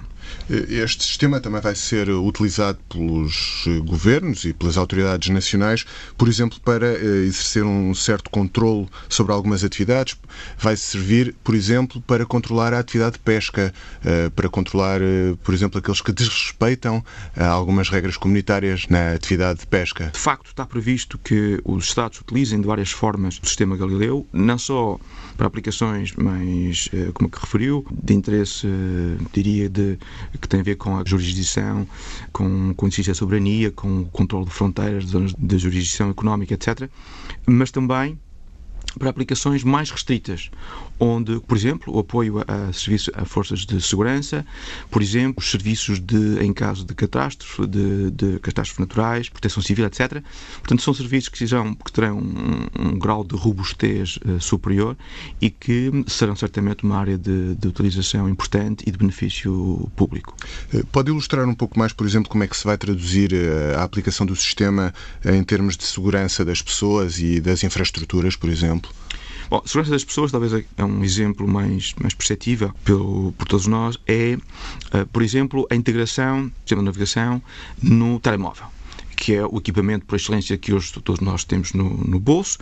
Este 0.50 1.04
sistema 1.04 1.40
também 1.40 1.62
vai 1.62 1.76
ser 1.76 2.10
utilizado 2.10 2.80
pelos 2.90 3.66
governos 3.86 4.44
e 4.46 4.54
pelas 4.54 4.78
autoridades 4.78 5.30
nacionais, 5.30 5.45
por 6.18 6.28
exemplo, 6.28 6.60
para 6.60 6.88
eh, 6.88 7.26
exercer 7.26 7.64
um 7.64 7.94
certo 7.94 8.30
controle 8.30 8.88
sobre 9.08 9.32
algumas 9.32 9.64
atividades. 9.64 10.18
Vai 10.58 10.76
servir, 10.76 11.36
por 11.44 11.56
exemplo, 11.56 12.02
para 12.02 12.26
controlar 12.26 12.74
a 12.74 12.80
atividade 12.80 13.14
de 13.14 13.20
pesca, 13.20 13.74
eh, 14.04 14.30
para 14.36 14.50
controlar, 14.50 15.02
eh, 15.02 15.36
por 15.44 15.54
exemplo, 15.54 15.80
aqueles 15.80 16.02
que 16.02 16.12
desrespeitam 16.12 17.04
algumas 17.36 17.90
regras 17.90 18.18
comunitárias 18.18 18.88
na 18.90 19.14
atividade 19.14 19.60
de 19.60 19.68
pesca. 19.68 20.10
De 20.14 20.20
facto, 20.20 20.48
está 20.48 20.66
previsto 20.66 21.18
que 21.18 21.60
os 21.64 21.86
Estados 21.86 22.20
utilizem 22.20 22.60
de 22.60 22.68
várias 22.68 22.92
formas 22.92 23.40
o 23.42 23.46
sistema 23.46 23.78
Galileu, 23.78 24.28
não 24.34 24.58
só 24.58 25.00
para 25.38 25.48
aplicações 25.48 26.14
mais, 26.14 26.90
como 27.14 27.30
que 27.30 27.40
referiu, 27.40 27.86
de 27.92 28.14
interesse, 28.14 28.68
diria, 29.34 29.70
de, 29.70 29.98
que 30.40 30.48
tem 30.48 30.62
a 30.62 30.64
ver 30.64 30.76
com 30.76 30.98
a 30.98 31.04
jurisdição, 31.06 31.88
com, 32.32 32.74
com 32.74 32.90
da 33.04 33.14
soberania, 33.14 33.72
com 33.72 34.02
o 34.02 34.06
controle 34.06 34.46
de 34.46 34.52
fronteiras, 34.52 35.06
de 35.06 35.12
zonas 35.12 35.34
de 35.38 35.58
jurisdição 35.58 36.10
económica, 36.10 36.54
etc. 36.54 36.90
Mas 37.46 37.72
também 37.72 38.20
para 38.98 39.10
aplicações 39.10 39.64
mais 39.64 39.90
restritas, 39.90 40.50
onde, 41.00 41.40
por 41.42 41.58
exemplo, 41.58 41.96
o 41.96 42.00
apoio 42.00 42.44
a, 42.48 42.72
serviço, 42.74 43.12
a 43.14 43.26
forças 43.26 43.60
de 43.66 43.82
segurança, 43.82 44.46
por 44.90 45.02
exemplo, 45.02 45.44
os 45.44 45.50
serviços 45.50 46.00
de, 46.00 46.40
em 46.40 46.54
caso 46.54 46.86
de 46.86 46.94
catástrofe, 46.94 47.68
de, 47.68 48.12
de 48.12 48.40
catástrofes 48.40 48.80
naturais, 48.80 49.30
proteção 49.30 49.62
civil, 49.62 49.86
etc. 49.86 50.24
Portanto, 50.60 50.82
são 50.82 50.94
serviços 50.94 51.30
que, 51.30 51.38
sejam, 51.38 51.76
que 51.76 51.92
terão 51.92 52.18
um, 52.20 52.68
um 52.80 53.00
grau 53.00 53.24
de 53.24 53.36
robustez 53.36 54.18
uh, 54.18 54.40
superior 54.40 54.96
e 55.42 55.50
que 55.50 55.92
serão 56.08 56.36
certamente 56.36 56.84
uma 56.84 56.98
área 56.98 57.18
de, 57.18 57.56
de 57.56 57.68
utilização 57.68 58.30
importante 58.30 58.84
e 58.88 58.92
de 58.92 58.98
benefício 58.98 59.90
público. 59.96 60.36
Eh, 60.74 60.84
pode 60.92 61.12
ilustrar 61.12 61.48
um 61.48 61.54
pouco 61.54 61.78
mais, 61.78 61.94
por 61.94 62.06
exemplo, 62.06 62.30
como 62.30 62.44
é 62.44 62.48
que 62.48 62.56
se 62.56 62.64
vai 62.64 62.78
traduzir 62.78 63.34
eh, 63.34 63.76
a 63.76 63.84
aplicação 63.84 64.26
do 64.26 64.36
sistema 64.36 64.94
em 65.24 65.44
termos 65.44 65.78
de 65.78 65.84
segurança 65.84 66.46
das 66.46 66.62
pessoas 66.62 67.20
e 67.20 67.40
das 67.40 67.64
infraestruturas, 67.64 68.36
por 68.36 68.50
exemplo? 68.50 68.85
Bom, 69.50 69.62
segurança 69.66 69.92
das 69.92 70.04
pessoas 70.04 70.32
talvez 70.32 70.54
é, 70.54 70.66
é 70.78 70.84
um 70.84 71.04
exemplo 71.04 71.48
mais, 71.48 71.94
mais 72.02 72.14
perceptível 72.14 72.72
pelo, 72.84 73.32
por 73.34 73.48
todos 73.48 73.68
nós. 73.68 73.98
É, 74.08 74.38
uh, 74.94 75.06
por 75.12 75.22
exemplo, 75.22 75.68
a 75.70 75.76
integração 75.76 76.48
do 76.48 76.54
sistema 76.60 76.82
de 76.82 76.86
navegação 76.86 77.42
no 77.82 78.20
telemóvel 78.20 78.75
que 79.16 79.34
é 79.34 79.46
o 79.46 79.58
equipamento 79.58 80.06
por 80.06 80.16
excelência 80.16 80.58
que 80.58 80.74
hoje 80.74 80.94
todos 80.94 81.22
nós 81.22 81.44
temos 81.44 81.74
no, 81.74 81.90
no 81.90 82.20
bolso. 82.20 82.60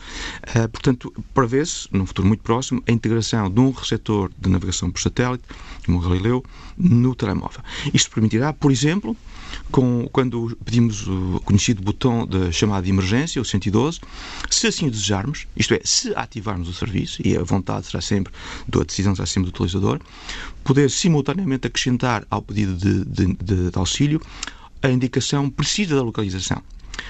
Uh, 0.55 0.67
portanto, 0.69 1.13
prevê-se, 1.33 1.87
num 1.91 2.05
futuro 2.05 2.27
muito 2.27 2.43
próximo, 2.43 2.83
a 2.87 2.91
integração 2.91 3.49
de 3.49 3.59
um 3.59 3.71
receptor 3.71 4.31
de 4.37 4.49
navegação 4.49 4.91
por 4.91 5.01
satélite, 5.01 5.43
como 5.85 5.97
o 5.97 6.01
Galileu, 6.01 6.43
no 6.77 7.15
telemóvel. 7.15 7.61
Isto 7.93 8.11
permitirá, 8.11 8.53
por 8.53 8.71
exemplo, 8.71 9.15
com, 9.71 10.07
quando 10.11 10.57
pedimos 10.63 11.07
o 11.07 11.41
conhecido 11.43 11.81
botão 11.81 12.25
de 12.25 12.51
chamada 12.51 12.83
de 12.83 12.89
emergência, 12.89 13.41
o 13.41 13.45
112, 13.45 13.99
se 14.49 14.67
assim 14.67 14.87
o 14.87 14.91
desejarmos, 14.91 15.47
isto 15.55 15.73
é, 15.73 15.81
se 15.83 16.13
ativarmos 16.15 16.67
o 16.69 16.73
serviço, 16.73 17.21
e 17.25 17.37
a 17.37 17.43
vontade 17.43 17.87
será 17.87 18.01
sempre, 18.01 18.33
a 18.73 18.83
decisão 18.83 19.15
será 19.15 19.25
sempre 19.25 19.51
do 19.51 19.55
utilizador, 19.55 19.99
poder 20.63 20.89
simultaneamente 20.89 21.67
acrescentar 21.67 22.25
ao 22.29 22.41
pedido 22.41 22.75
de, 22.75 23.05
de, 23.05 23.33
de, 23.33 23.71
de 23.71 23.77
auxílio 23.77 24.21
a 24.83 24.89
indicação 24.89 25.49
precisa 25.49 25.95
da 25.95 26.03
localização 26.03 26.61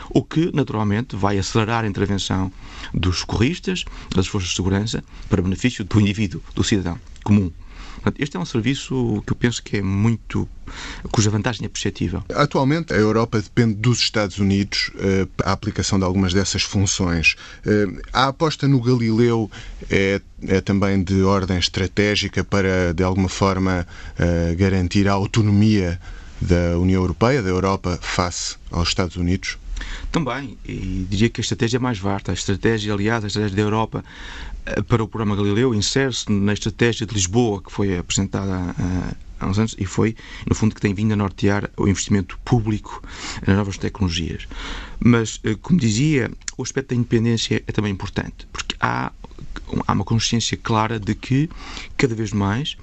o 0.09 0.23
que 0.23 0.51
naturalmente 0.53 1.15
vai 1.15 1.37
acelerar 1.37 1.83
a 1.83 1.87
intervenção 1.87 2.51
dos 2.93 3.19
socorristas, 3.19 3.83
das 4.15 4.27
forças 4.27 4.49
de 4.49 4.55
segurança, 4.55 5.03
para 5.29 5.41
benefício 5.41 5.83
do 5.83 5.99
indivíduo, 5.99 6.41
do 6.55 6.63
cidadão 6.63 6.99
comum. 7.23 7.51
Este 8.19 8.35
é 8.35 8.39
um 8.39 8.45
serviço 8.45 9.23
que 9.25 9.31
eu 9.31 9.35
penso 9.35 9.63
que 9.63 9.77
é 9.77 9.81
muito. 9.81 10.47
cuja 11.09 11.29
vantagem 11.29 11.65
é 11.65 11.69
perceptível. 11.69 12.21
Atualmente, 12.35 12.91
a 12.91 12.97
Europa 12.97 13.41
depende 13.41 13.75
dos 13.75 13.99
Estados 13.99 14.39
Unidos 14.39 14.91
uh, 14.95 15.29
a 15.41 15.53
aplicação 15.53 15.97
de 15.97 16.03
algumas 16.03 16.33
dessas 16.33 16.63
funções. 16.63 17.35
Uh, 17.65 18.01
a 18.11 18.27
aposta 18.27 18.67
no 18.67 18.81
Galileu 18.81 19.49
é, 19.89 20.19
é, 20.45 20.59
também 20.59 21.01
de 21.01 21.21
ordem 21.23 21.57
estratégica 21.57 22.43
para, 22.43 22.93
de 22.93 23.03
alguma 23.03 23.29
forma, 23.29 23.87
uh, 24.19 24.55
garantir 24.57 25.07
a 25.07 25.13
autonomia 25.13 25.97
da 26.43 26.77
União 26.77 27.01
Europeia, 27.01 27.41
da 27.41 27.49
Europa, 27.49 27.97
face 28.01 28.55
aos 28.71 28.89
Estados 28.89 29.15
Unidos? 29.15 29.57
Também, 30.11 30.57
e 30.65 31.05
diria 31.09 31.29
que 31.29 31.41
a 31.41 31.43
estratégia 31.43 31.77
é 31.77 31.79
mais 31.79 31.97
vasta. 31.99 32.31
A 32.31 32.33
estratégia, 32.33 32.93
aliás, 32.93 33.23
a 33.23 33.27
estratégia 33.27 33.55
da 33.55 33.61
Europa 33.61 34.03
eh, 34.65 34.81
para 34.83 35.03
o 35.03 35.07
programa 35.07 35.35
Galileu 35.35 35.73
insere-se 35.73 36.31
na 36.31 36.53
estratégia 36.53 37.05
de 37.05 37.13
Lisboa, 37.13 37.61
que 37.61 37.71
foi 37.71 37.97
apresentada 37.97 38.75
eh, 38.79 39.15
há 39.39 39.47
uns 39.47 39.57
anos 39.57 39.75
e 39.77 39.85
foi, 39.85 40.15
no 40.47 40.55
fundo, 40.55 40.75
que 40.75 40.81
tem 40.81 40.93
vindo 40.93 41.13
a 41.13 41.15
nortear 41.15 41.69
o 41.77 41.87
investimento 41.87 42.37
público 42.45 43.01
nas 43.45 43.57
novas 43.57 43.77
tecnologias. 43.77 44.47
Mas, 44.99 45.39
eh, 45.43 45.55
como 45.61 45.79
dizia, 45.79 46.31
o 46.57 46.63
aspecto 46.63 46.89
da 46.89 46.95
independência 46.95 47.63
é 47.65 47.71
também 47.71 47.91
importante, 47.91 48.47
porque 48.53 48.75
há, 48.79 49.11
há 49.87 49.93
uma 49.93 50.05
consciência 50.05 50.57
clara 50.57 50.99
de 50.99 51.15
que, 51.15 51.49
cada 51.97 52.15
vez 52.15 52.31
mais, 52.31 52.77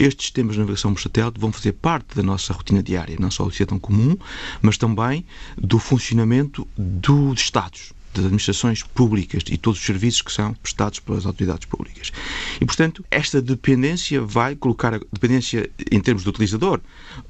estes 0.00 0.26
sistemas 0.26 0.54
de 0.54 0.60
navegação 0.60 0.94
por 0.94 1.00
satélite 1.02 1.38
vão 1.38 1.52
fazer 1.52 1.72
parte 1.72 2.16
da 2.16 2.22
nossa 2.22 2.52
rotina 2.52 2.82
diária, 2.82 3.16
não 3.20 3.30
só 3.30 3.44
do 3.44 3.50
cidadão 3.52 3.78
comum, 3.78 4.16
mas 4.62 4.78
também 4.78 5.24
do 5.56 5.78
funcionamento 5.78 6.66
dos 6.76 7.40
Estados 7.40 7.92
das 8.14 8.24
administrações 8.24 8.82
públicas 8.82 9.42
e 9.48 9.56
todos 9.56 9.78
os 9.78 9.86
serviços 9.86 10.22
que 10.22 10.32
são 10.32 10.54
prestados 10.54 10.98
pelas 10.98 11.26
autoridades 11.26 11.66
públicas. 11.66 12.12
E, 12.60 12.64
portanto, 12.64 13.04
esta 13.10 13.40
dependência 13.40 14.20
vai 14.20 14.56
colocar 14.56 14.94
a 14.94 14.98
dependência 15.12 15.70
em 15.90 16.00
termos 16.00 16.24
do 16.24 16.30
utilizador, 16.30 16.80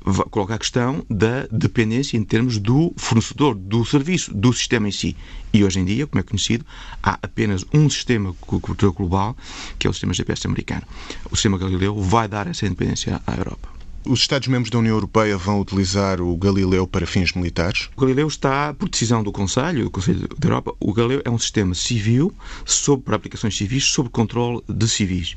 vai 0.00 0.26
colocar 0.30 0.54
a 0.54 0.58
questão 0.58 1.04
da 1.08 1.46
dependência 1.50 2.16
em 2.16 2.24
termos 2.24 2.58
do 2.58 2.92
fornecedor, 2.96 3.54
do 3.54 3.84
serviço, 3.84 4.32
do 4.34 4.52
sistema 4.52 4.88
em 4.88 4.92
si. 4.92 5.16
E 5.52 5.64
hoje 5.64 5.80
em 5.80 5.84
dia, 5.84 6.06
como 6.06 6.20
é 6.20 6.22
conhecido, 6.22 6.64
há 7.02 7.18
apenas 7.22 7.64
um 7.72 7.90
sistema 7.90 8.34
cobertura 8.40 8.92
global, 8.92 9.36
que 9.78 9.86
é 9.86 9.90
o 9.90 9.92
sistema 9.92 10.14
GPS 10.14 10.46
americano. 10.46 10.82
O 11.30 11.36
sistema 11.36 11.58
Galileu 11.58 12.00
vai 12.00 12.28
dar 12.28 12.46
essa 12.46 12.66
independência 12.66 13.20
à 13.26 13.34
Europa. 13.34 13.79
Os 14.06 14.20
Estados-membros 14.20 14.70
da 14.70 14.78
União 14.78 14.94
Europeia 14.94 15.36
vão 15.36 15.60
utilizar 15.60 16.22
o 16.22 16.34
Galileu 16.34 16.86
para 16.86 17.06
fins 17.06 17.34
militares? 17.34 17.90
O 17.94 18.00
Galileu 18.00 18.26
está, 18.28 18.72
por 18.72 18.88
decisão 18.88 19.22
do 19.22 19.30
Conselho, 19.30 19.84
do 19.84 19.90
Conselho 19.90 20.26
da 20.38 20.48
Europa, 20.48 20.74
o 20.80 20.92
Galileu 20.92 21.20
é 21.22 21.28
um 21.28 21.38
sistema 21.38 21.74
civil 21.74 22.32
sob, 22.64 23.02
para 23.02 23.16
aplicações 23.16 23.54
civis 23.56 23.84
sob 23.84 24.08
controle 24.08 24.62
de 24.66 24.88
civis. 24.88 25.36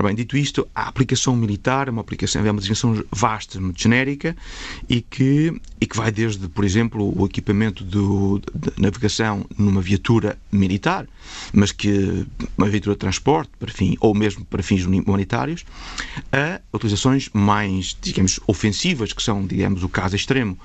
Ora 0.00 0.08
bem, 0.08 0.16
dito 0.16 0.34
isto, 0.34 0.66
a 0.74 0.88
aplicação 0.88 1.36
militar 1.36 1.86
é 1.86 1.90
uma 1.90 2.00
aplicação, 2.00 2.42
é 2.42 2.50
uma 2.50 2.58
designação 2.58 3.04
vasta, 3.12 3.60
muito 3.60 3.82
genérica 3.82 4.34
e 4.88 5.02
que, 5.02 5.52
e 5.78 5.84
que 5.84 5.94
vai 5.94 6.10
desde, 6.10 6.48
por 6.48 6.64
exemplo, 6.64 7.12
o 7.20 7.26
equipamento 7.26 7.84
do, 7.84 8.40
de 8.54 8.80
navegação 8.80 9.44
numa 9.58 9.82
viatura 9.82 10.38
militar, 10.50 11.06
mas 11.52 11.70
que 11.70 12.26
uma 12.56 12.66
viatura 12.66 12.94
de 12.94 12.98
transporte, 13.00 13.50
para 13.58 13.70
fim, 13.70 13.94
ou 14.00 14.14
mesmo 14.14 14.42
para 14.46 14.62
fins 14.62 14.86
humanitários, 14.86 15.66
a 16.32 16.62
utilizações 16.72 17.28
mais, 17.34 17.94
digamos, 18.00 18.40
ofensivas, 18.46 19.12
que 19.12 19.22
são, 19.22 19.46
digamos, 19.46 19.84
o 19.84 19.88
caso 19.90 20.16
extremo, 20.16 20.58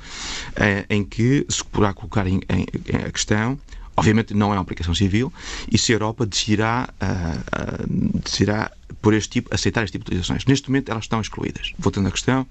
eh, 0.56 0.86
em 0.90 1.04
que 1.04 1.46
se 1.50 1.62
poderá 1.62 1.94
colocar 1.94 2.26
em, 2.26 2.40
em, 2.48 2.66
em 2.88 3.06
a 3.06 3.12
questão 3.12 3.60
Obviamente 3.98 4.34
não 4.34 4.52
é 4.52 4.56
uma 4.56 4.62
aplicação 4.62 4.94
civil 4.94 5.32
e 5.72 5.78
se 5.78 5.94
a 5.94 5.96
Europa 5.96 6.26
decidirá, 6.26 6.90
uh, 7.02 7.86
uh, 7.86 8.20
decidirá 8.20 8.70
por 9.06 9.14
este 9.14 9.30
tipo, 9.30 9.54
aceitar 9.54 9.84
este 9.84 9.92
tipo 9.92 10.06
de 10.06 10.18
utilizações. 10.18 10.46
Neste 10.46 10.68
momento 10.68 10.90
elas 10.90 11.04
estão 11.04 11.22
excluídas. 11.22 11.74
Voltando 11.78 12.08
à 12.08 12.12
questão, 12.12 12.44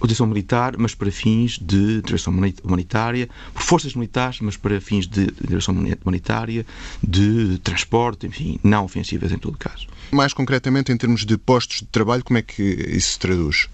utilização 0.00 0.26
militar, 0.26 0.74
mas 0.76 0.92
para 0.92 1.08
fins 1.08 1.56
de 1.56 2.02
direção 2.02 2.34
humanitária, 2.64 3.28
por 3.54 3.62
forças 3.62 3.94
militares, 3.94 4.40
mas 4.40 4.56
para 4.56 4.80
fins 4.80 5.06
de 5.06 5.28
direção 5.46 5.72
humanitária, 5.72 6.66
de 7.00 7.60
transporte, 7.62 8.26
enfim, 8.26 8.58
não 8.64 8.84
ofensivas 8.84 9.30
em 9.30 9.38
todo 9.38 9.56
caso. 9.56 9.86
Mais 10.10 10.34
concretamente, 10.34 10.90
em 10.90 10.96
termos 10.96 11.24
de 11.24 11.38
postos 11.38 11.78
de 11.78 11.86
trabalho, 11.86 12.24
como 12.24 12.38
é 12.38 12.42
que 12.42 12.60
isso 12.62 13.12
se 13.12 13.18
traduz? 13.20 13.68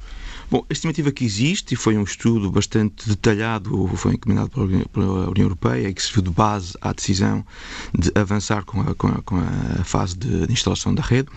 Bom, 0.50 0.66
a 0.68 0.72
estimativa 0.74 1.10
que 1.10 1.24
existe, 1.24 1.72
e 1.72 1.76
foi 1.76 1.96
um 1.96 2.02
estudo 2.02 2.50
bastante 2.50 3.08
detalhado, 3.08 3.88
foi 3.94 4.12
encomendado 4.12 4.50
pela 4.92 5.30
União 5.30 5.44
Europeia 5.44 5.88
e 5.88 5.94
que 5.94 6.02
serviu 6.02 6.22
de 6.22 6.30
base 6.30 6.74
à 6.82 6.92
decisão 6.92 7.46
de 7.98 8.12
avançar 8.14 8.64
com 8.64 8.82
a, 8.82 8.94
com 8.94 9.06
a, 9.06 9.22
com 9.22 9.36
a 9.36 9.84
fase 9.84 10.18
de 10.18 10.52
instalação 10.52 10.94
da 10.94 11.02
rede, 11.02 11.30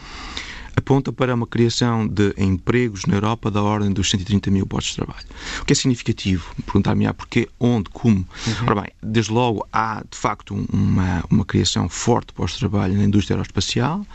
aponta 0.76 1.12
para 1.12 1.34
uma 1.34 1.48
criação 1.48 2.08
de 2.08 2.34
empregos 2.38 3.06
na 3.06 3.16
Europa 3.16 3.50
da 3.50 3.62
ordem 3.62 3.92
dos 3.92 4.10
130 4.10 4.52
mil 4.52 4.66
postos 4.66 4.92
de 4.92 4.98
trabalho. 4.98 5.26
O 5.62 5.66
que 5.66 5.74
é 5.74 5.76
significativo? 5.76 6.54
Perguntar-me 6.66 7.06
á 7.06 7.14
porquê, 7.14 7.48
onde, 7.60 7.90
como. 7.90 8.18
Uhum. 8.18 8.66
Ora 8.66 8.82
bem, 8.82 8.92
desde 9.02 9.32
logo 9.32 9.66
há 9.72 10.04
de 10.10 10.18
facto 10.18 10.54
uma, 10.72 11.24
uma 11.30 11.46
criação 11.46 11.88
forte 11.90 12.28
de 12.28 12.34
postos 12.34 12.60
de 12.60 12.68
trabalho 12.68 12.96
na 12.96 13.04
indústria 13.04 13.36
aeroespacial, 13.36 14.06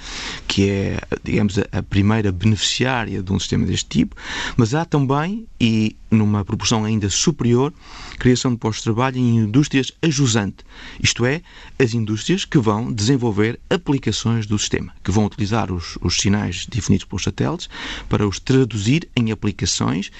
que 0.46 0.68
é, 0.68 1.00
digamos, 1.22 1.58
a, 1.58 1.78
a 1.78 1.82
primeira 1.82 2.32
beneficiária 2.32 3.22
de 3.22 3.32
um 3.32 3.38
sistema 3.38 3.64
deste 3.64 3.88
tipo, 3.88 4.16
mas 4.56 4.74
há 4.74 4.84
também, 4.84 5.46
e 5.60 5.96
numa 6.10 6.44
proporção 6.44 6.84
ainda 6.84 7.10
superior, 7.10 7.72
criação 8.18 8.52
de 8.52 8.58
postos 8.58 8.80
de 8.80 8.84
trabalho 8.84 9.18
em 9.18 9.36
indústrias 9.36 9.92
ajusante, 10.02 10.64
isto 11.02 11.24
é, 11.26 11.42
as 11.78 11.94
indústrias 11.94 12.44
que 12.44 12.58
vão 12.58 12.92
desenvolver 12.92 13.58
aplicações 13.68 14.46
do 14.46 14.58
sistema, 14.58 14.92
que 15.04 15.10
vão 15.10 15.26
utilizar 15.26 15.72
os, 15.72 15.98
os 16.00 16.16
sinais 16.16 16.66
definidos 16.66 17.04
pelos 17.04 17.22
satélites 17.22 17.68
para 18.08 18.26
os 18.26 18.40
traduzir 18.40 19.08
em 19.16 19.30
aplicações 19.30 20.10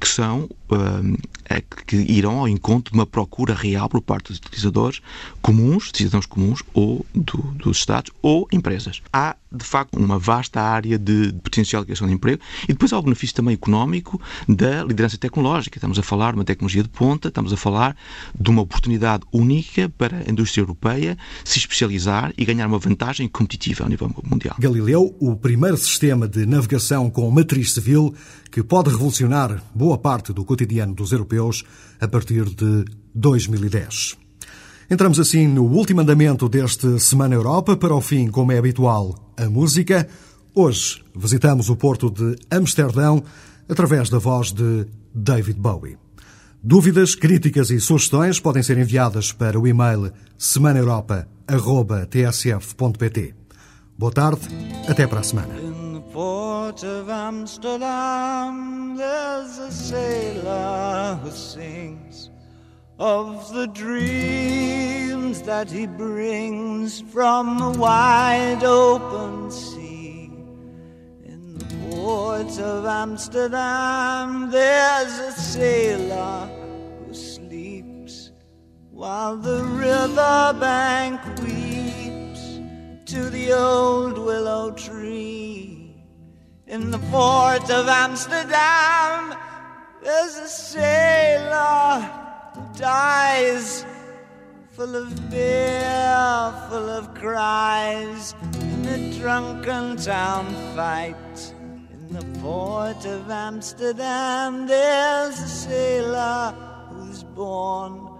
que 0.00 0.08
são 0.08 0.48
uh, 0.70 1.18
que 1.86 1.96
irão 1.96 2.40
ao 2.40 2.48
encontro 2.48 2.92
de 2.92 2.98
uma 2.98 3.06
procura 3.06 3.54
real 3.54 3.88
por 3.88 4.02
parte 4.02 4.28
dos 4.28 4.38
utilizadores 4.38 5.00
comuns, 5.40 5.90
cidadãos 5.94 6.26
comuns 6.26 6.62
ou 6.74 7.06
do, 7.14 7.38
dos 7.54 7.78
Estados 7.78 8.12
ou 8.20 8.46
empresas. 8.52 9.00
Há, 9.12 9.36
de 9.50 9.64
facto, 9.64 9.98
uma 9.98 10.18
vasta 10.18 10.60
área 10.60 10.98
de 10.98 11.32
potencial 11.42 11.82
de 11.82 11.86
criação 11.86 12.06
de 12.06 12.12
emprego 12.12 12.42
e 12.64 12.68
depois 12.68 12.92
há 12.92 12.98
o 12.98 13.02
benefício 13.02 13.34
também 13.34 13.54
económico 13.54 14.20
da 14.46 14.84
liderança 14.84 15.16
tecnológica. 15.16 15.78
Estamos 15.78 15.98
a 15.98 16.02
falar 16.02 16.32
de 16.32 16.38
uma 16.38 16.44
tecnologia 16.44 16.82
de 16.82 16.88
ponta, 16.88 17.28
estamos 17.28 17.52
a 17.52 17.56
falar 17.56 17.96
de 18.38 18.50
uma 18.50 18.62
oportunidade 18.62 19.24
única 19.32 19.88
para 19.88 20.18
a 20.18 20.30
indústria 20.30 20.60
europeia 20.62 21.16
se 21.44 21.58
especializar 21.58 22.32
e 22.36 22.44
ganhar 22.44 22.66
uma 22.66 22.78
vantagem 22.78 23.26
competitiva 23.26 23.84
ao 23.84 23.88
nível 23.88 24.10
mundial. 24.24 24.56
Galileu, 24.58 25.16
o 25.18 25.34
primeiro 25.34 25.76
sistema 25.76 26.28
de 26.28 26.44
navegação 26.44 27.08
com 27.10 27.30
matriz 27.30 27.72
civil 27.72 28.14
que 28.50 28.62
pode 28.62 28.90
revolucionar 28.90 29.62
boa 29.74 29.98
parte 29.98 30.32
do 30.32 30.44
cotidiano 30.44 30.94
dos 30.94 31.12
europeus 31.12 31.64
a 32.00 32.08
partir 32.08 32.44
de 32.44 32.84
2010. 33.14 34.16
Entramos 34.90 35.20
assim 35.20 35.46
no 35.46 35.64
último 35.64 36.00
andamento 36.00 36.48
deste 36.48 36.98
Semana 36.98 37.34
Europa, 37.34 37.76
para 37.76 37.94
o 37.94 38.00
fim, 38.00 38.28
como 38.28 38.52
é 38.52 38.58
habitual, 38.58 39.14
a 39.36 39.48
música. 39.48 40.08
Hoje 40.54 41.04
visitamos 41.14 41.68
o 41.68 41.76
porto 41.76 42.10
de 42.10 42.36
Amsterdão 42.50 43.22
através 43.68 44.08
da 44.08 44.18
voz 44.18 44.50
de 44.50 44.86
David 45.14 45.60
Bowie. 45.60 45.98
Dúvidas, 46.62 47.14
críticas 47.14 47.68
e 47.70 47.78
sugestões 47.80 48.40
podem 48.40 48.62
ser 48.62 48.78
enviadas 48.78 49.30
para 49.32 49.60
o 49.60 49.66
e-mail 49.66 50.10
semanaeuropa.tsf.pt. 50.38 53.34
Boa 53.96 54.12
tarde, 54.12 54.42
até 54.88 55.06
para 55.06 55.20
a 55.20 55.22
semana. 55.22 55.54
Port 56.68 56.84
of 56.84 57.08
Amsterdam, 57.08 58.94
there's 58.94 59.56
a 59.56 59.72
sailor 59.72 61.18
who 61.22 61.30
sings 61.30 62.28
of 62.98 63.50
the 63.54 63.68
dreams 63.68 65.40
that 65.42 65.70
he 65.70 65.86
brings 65.86 67.00
from 67.00 67.58
the 67.58 67.78
wide 67.78 68.62
open 68.64 69.50
sea. 69.50 70.30
In 71.24 71.56
the 71.56 71.64
port 71.88 72.58
of 72.58 72.84
Amsterdam, 72.84 74.50
there's 74.50 75.18
a 75.20 75.32
sailor 75.32 76.50
who 77.06 77.14
sleeps 77.14 78.30
while 78.90 79.38
the 79.38 79.64
river 79.64 80.54
bank 80.60 81.18
weeps 81.40 82.60
to 83.10 83.30
the 83.30 83.54
old 83.54 84.18
willow 84.18 84.70
tree. 84.72 85.77
In 86.68 86.90
the 86.90 86.98
port 87.10 87.70
of 87.70 87.88
Amsterdam, 87.88 89.34
there's 90.04 90.36
a 90.36 90.48
sailor 90.48 92.02
who 92.52 92.78
dies 92.78 93.86
full 94.72 94.94
of 94.94 95.30
beer, 95.30 96.52
full 96.68 96.90
of 96.90 97.14
cries 97.14 98.34
in 98.60 98.84
a 98.84 99.18
drunken 99.18 99.96
town 99.96 100.44
fight. 100.76 101.54
In 101.90 102.12
the 102.12 102.38
port 102.40 103.02
of 103.06 103.30
Amsterdam, 103.30 104.66
there's 104.66 105.40
a 105.40 105.48
sailor 105.48 106.54
who's 106.90 107.22
born 107.22 108.10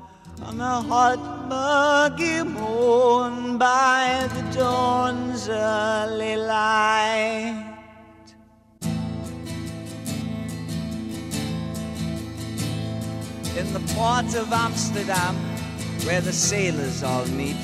on 0.40 0.58
a 0.58 0.80
hot, 0.80 1.20
muggy 1.50 2.42
moon 2.44 3.58
by 3.58 4.26
the 4.32 4.58
dawn's 4.58 5.50
early 5.50 6.36
light. 6.36 7.67
In 13.56 13.72
the 13.72 13.80
port 13.94 14.34
of 14.34 14.52
Amsterdam, 14.52 15.34
where 16.04 16.20
the 16.20 16.32
sailors 16.32 17.02
all 17.02 17.26
meet. 17.26 17.56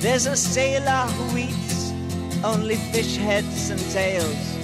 There's 0.00 0.26
a 0.26 0.36
sailor 0.36 1.06
who 1.12 1.38
eats 1.38 1.92
only 2.44 2.76
fish 2.76 3.16
heads 3.16 3.70
and 3.70 3.80
tails, 3.90 4.56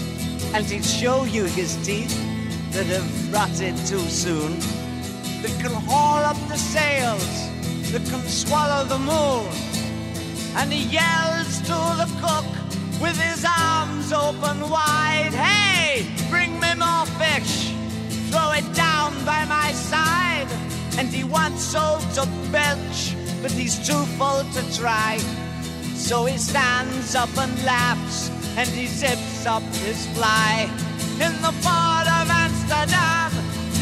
and 0.55 0.65
he'll 0.65 0.83
show 0.83 1.25
you 1.25 1.45
his 1.45 1.77
teeth 1.85 2.17
that 2.73 2.87
have 2.87 3.33
rotted 3.33 3.77
too 3.87 4.07
soon. 4.09 4.59
That 5.43 5.55
can 5.61 5.73
haul 5.73 6.23
up 6.25 6.37
the 6.49 6.57
sails, 6.57 7.29
that 7.93 8.05
can 8.11 8.23
swallow 8.29 8.85
the 8.85 8.99
moon. 8.99 9.49
And 10.57 10.73
he 10.73 10.85
yells 10.85 11.61
to 11.63 11.79
the 12.01 12.09
cook 12.21 12.47
with 13.01 13.21
his 13.21 13.45
arms 13.45 14.13
open 14.13 14.71
wide, 14.71 15.35
Hey, 15.35 16.07
bring 16.31 16.61
me 16.61 16.75
more 16.75 17.07
fish! 17.19 17.74
Throw 18.35 18.51
it 18.51 18.69
down 18.75 19.13
by 19.25 19.45
my 19.45 19.71
side. 19.71 20.51
And 20.99 21.07
he 21.09 21.23
wants 21.23 21.63
so 21.63 22.01
to 22.17 22.23
belch, 22.51 23.15
but 23.41 23.53
he's 23.53 23.77
too 23.87 24.03
full 24.19 24.43
to 24.57 24.63
try. 24.77 25.19
So 25.95 26.25
he 26.25 26.37
stands 26.37 27.15
up 27.15 27.31
and 27.39 27.55
laughs, 27.65 28.31
and 28.59 28.69
he 28.69 28.87
zips 28.87 29.47
up 29.47 29.63
his 29.87 30.07
fly. 30.15 30.69
In 31.27 31.35
the 31.47 31.55
port 31.63 32.07
of 32.19 32.27
Amsterdam, 32.45 33.31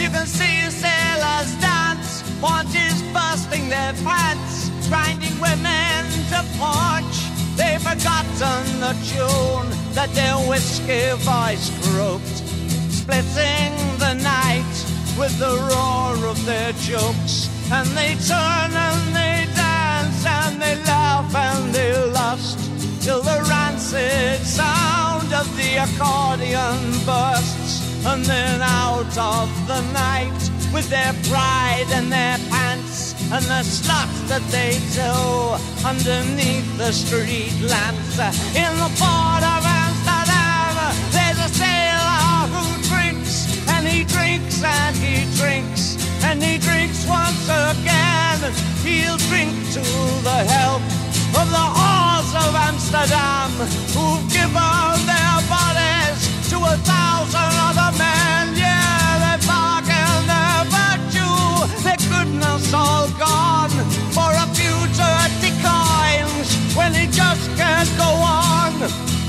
you 0.00 0.08
can 0.10 0.26
see 0.26 0.56
sailors 0.84 1.52
dance, 1.64 2.22
paunches 2.42 3.00
bursting 3.16 3.70
their 3.70 3.94
pants, 4.04 4.68
grinding 4.88 5.36
women 5.40 6.00
to 6.32 6.40
punch. 6.60 7.16
They've 7.56 7.80
forgotten 7.80 8.64
the 8.84 8.94
tune 9.12 9.68
that 9.96 10.10
their 10.12 10.36
whiskey 10.48 11.04
voice 11.24 11.66
croaked 11.84 12.51
splitting 13.02 13.74
the 13.98 14.14
night 14.22 14.74
with 15.18 15.34
the 15.40 15.54
roar 15.68 16.14
of 16.30 16.38
their 16.46 16.72
jokes. 16.74 17.50
And 17.72 17.88
they 17.98 18.14
turn 18.30 18.70
and 18.88 19.02
they 19.18 19.46
dance 19.56 20.24
and 20.24 20.62
they 20.62 20.76
laugh 20.84 21.34
and 21.34 21.74
they 21.74 21.92
lust 22.12 22.58
till 23.02 23.20
the 23.20 23.38
rancid 23.50 24.38
sound 24.46 25.32
of 25.34 25.46
the 25.56 25.70
accordion 25.84 26.78
bursts. 27.04 27.82
And 28.06 28.24
then 28.24 28.60
out 28.62 29.14
of 29.18 29.48
the 29.66 29.80
night 29.92 30.40
with 30.72 30.88
their 30.88 31.12
pride 31.28 31.88
and 31.90 32.10
their 32.10 32.38
pants 32.50 33.14
and 33.32 33.44
the 33.46 33.62
sluts 33.76 34.20
that 34.28 34.44
they 34.54 34.78
do 34.94 35.12
underneath 35.86 36.68
the 36.78 36.92
street 36.92 37.54
lamps 37.62 38.18
in 38.54 38.72
the 38.78 38.90
port 39.00 39.42
of 39.42 39.71
Amsterdam 52.94 53.50
who've 53.96 54.30
given 54.30 55.06
their 55.08 55.38
bodies 55.48 56.20
to 56.50 56.56
a 56.60 56.76
thousand 56.84 57.52
other 57.64 57.96
men. 57.96 58.54
Yeah, 58.54 59.16
they 59.22 59.46
bargain 59.46 60.20
their 60.28 60.60
virtue, 60.68 61.72
their 61.84 61.96
goodness 62.12 62.74
all 62.74 63.08
gone 63.16 63.72
for 64.12 64.28
a 64.28 64.46
future 64.52 65.14
at 65.24 65.32
declines 65.40 66.52
when 66.76 66.92
he 66.92 67.06
just 67.06 67.48
can't 67.56 67.88
go 67.96 68.12
on. 68.20 68.72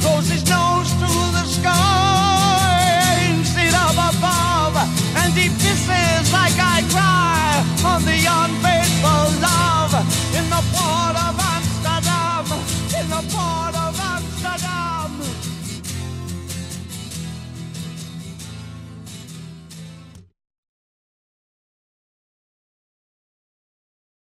Throws 0.01 0.27
his 0.27 0.43
nose 0.49 0.91
to 0.99 1.11
the 1.31 1.45
sky 1.47 3.15
instead 3.31 3.73
of 3.73 3.95
above, 3.95 4.75
and 5.23 5.33
he 5.33 5.47
pisses 5.47 6.33
like 6.33 6.59
I 6.59 6.83
cry 6.91 7.63
on 7.85 8.03
the 8.03 8.27
unfair. 8.27 8.62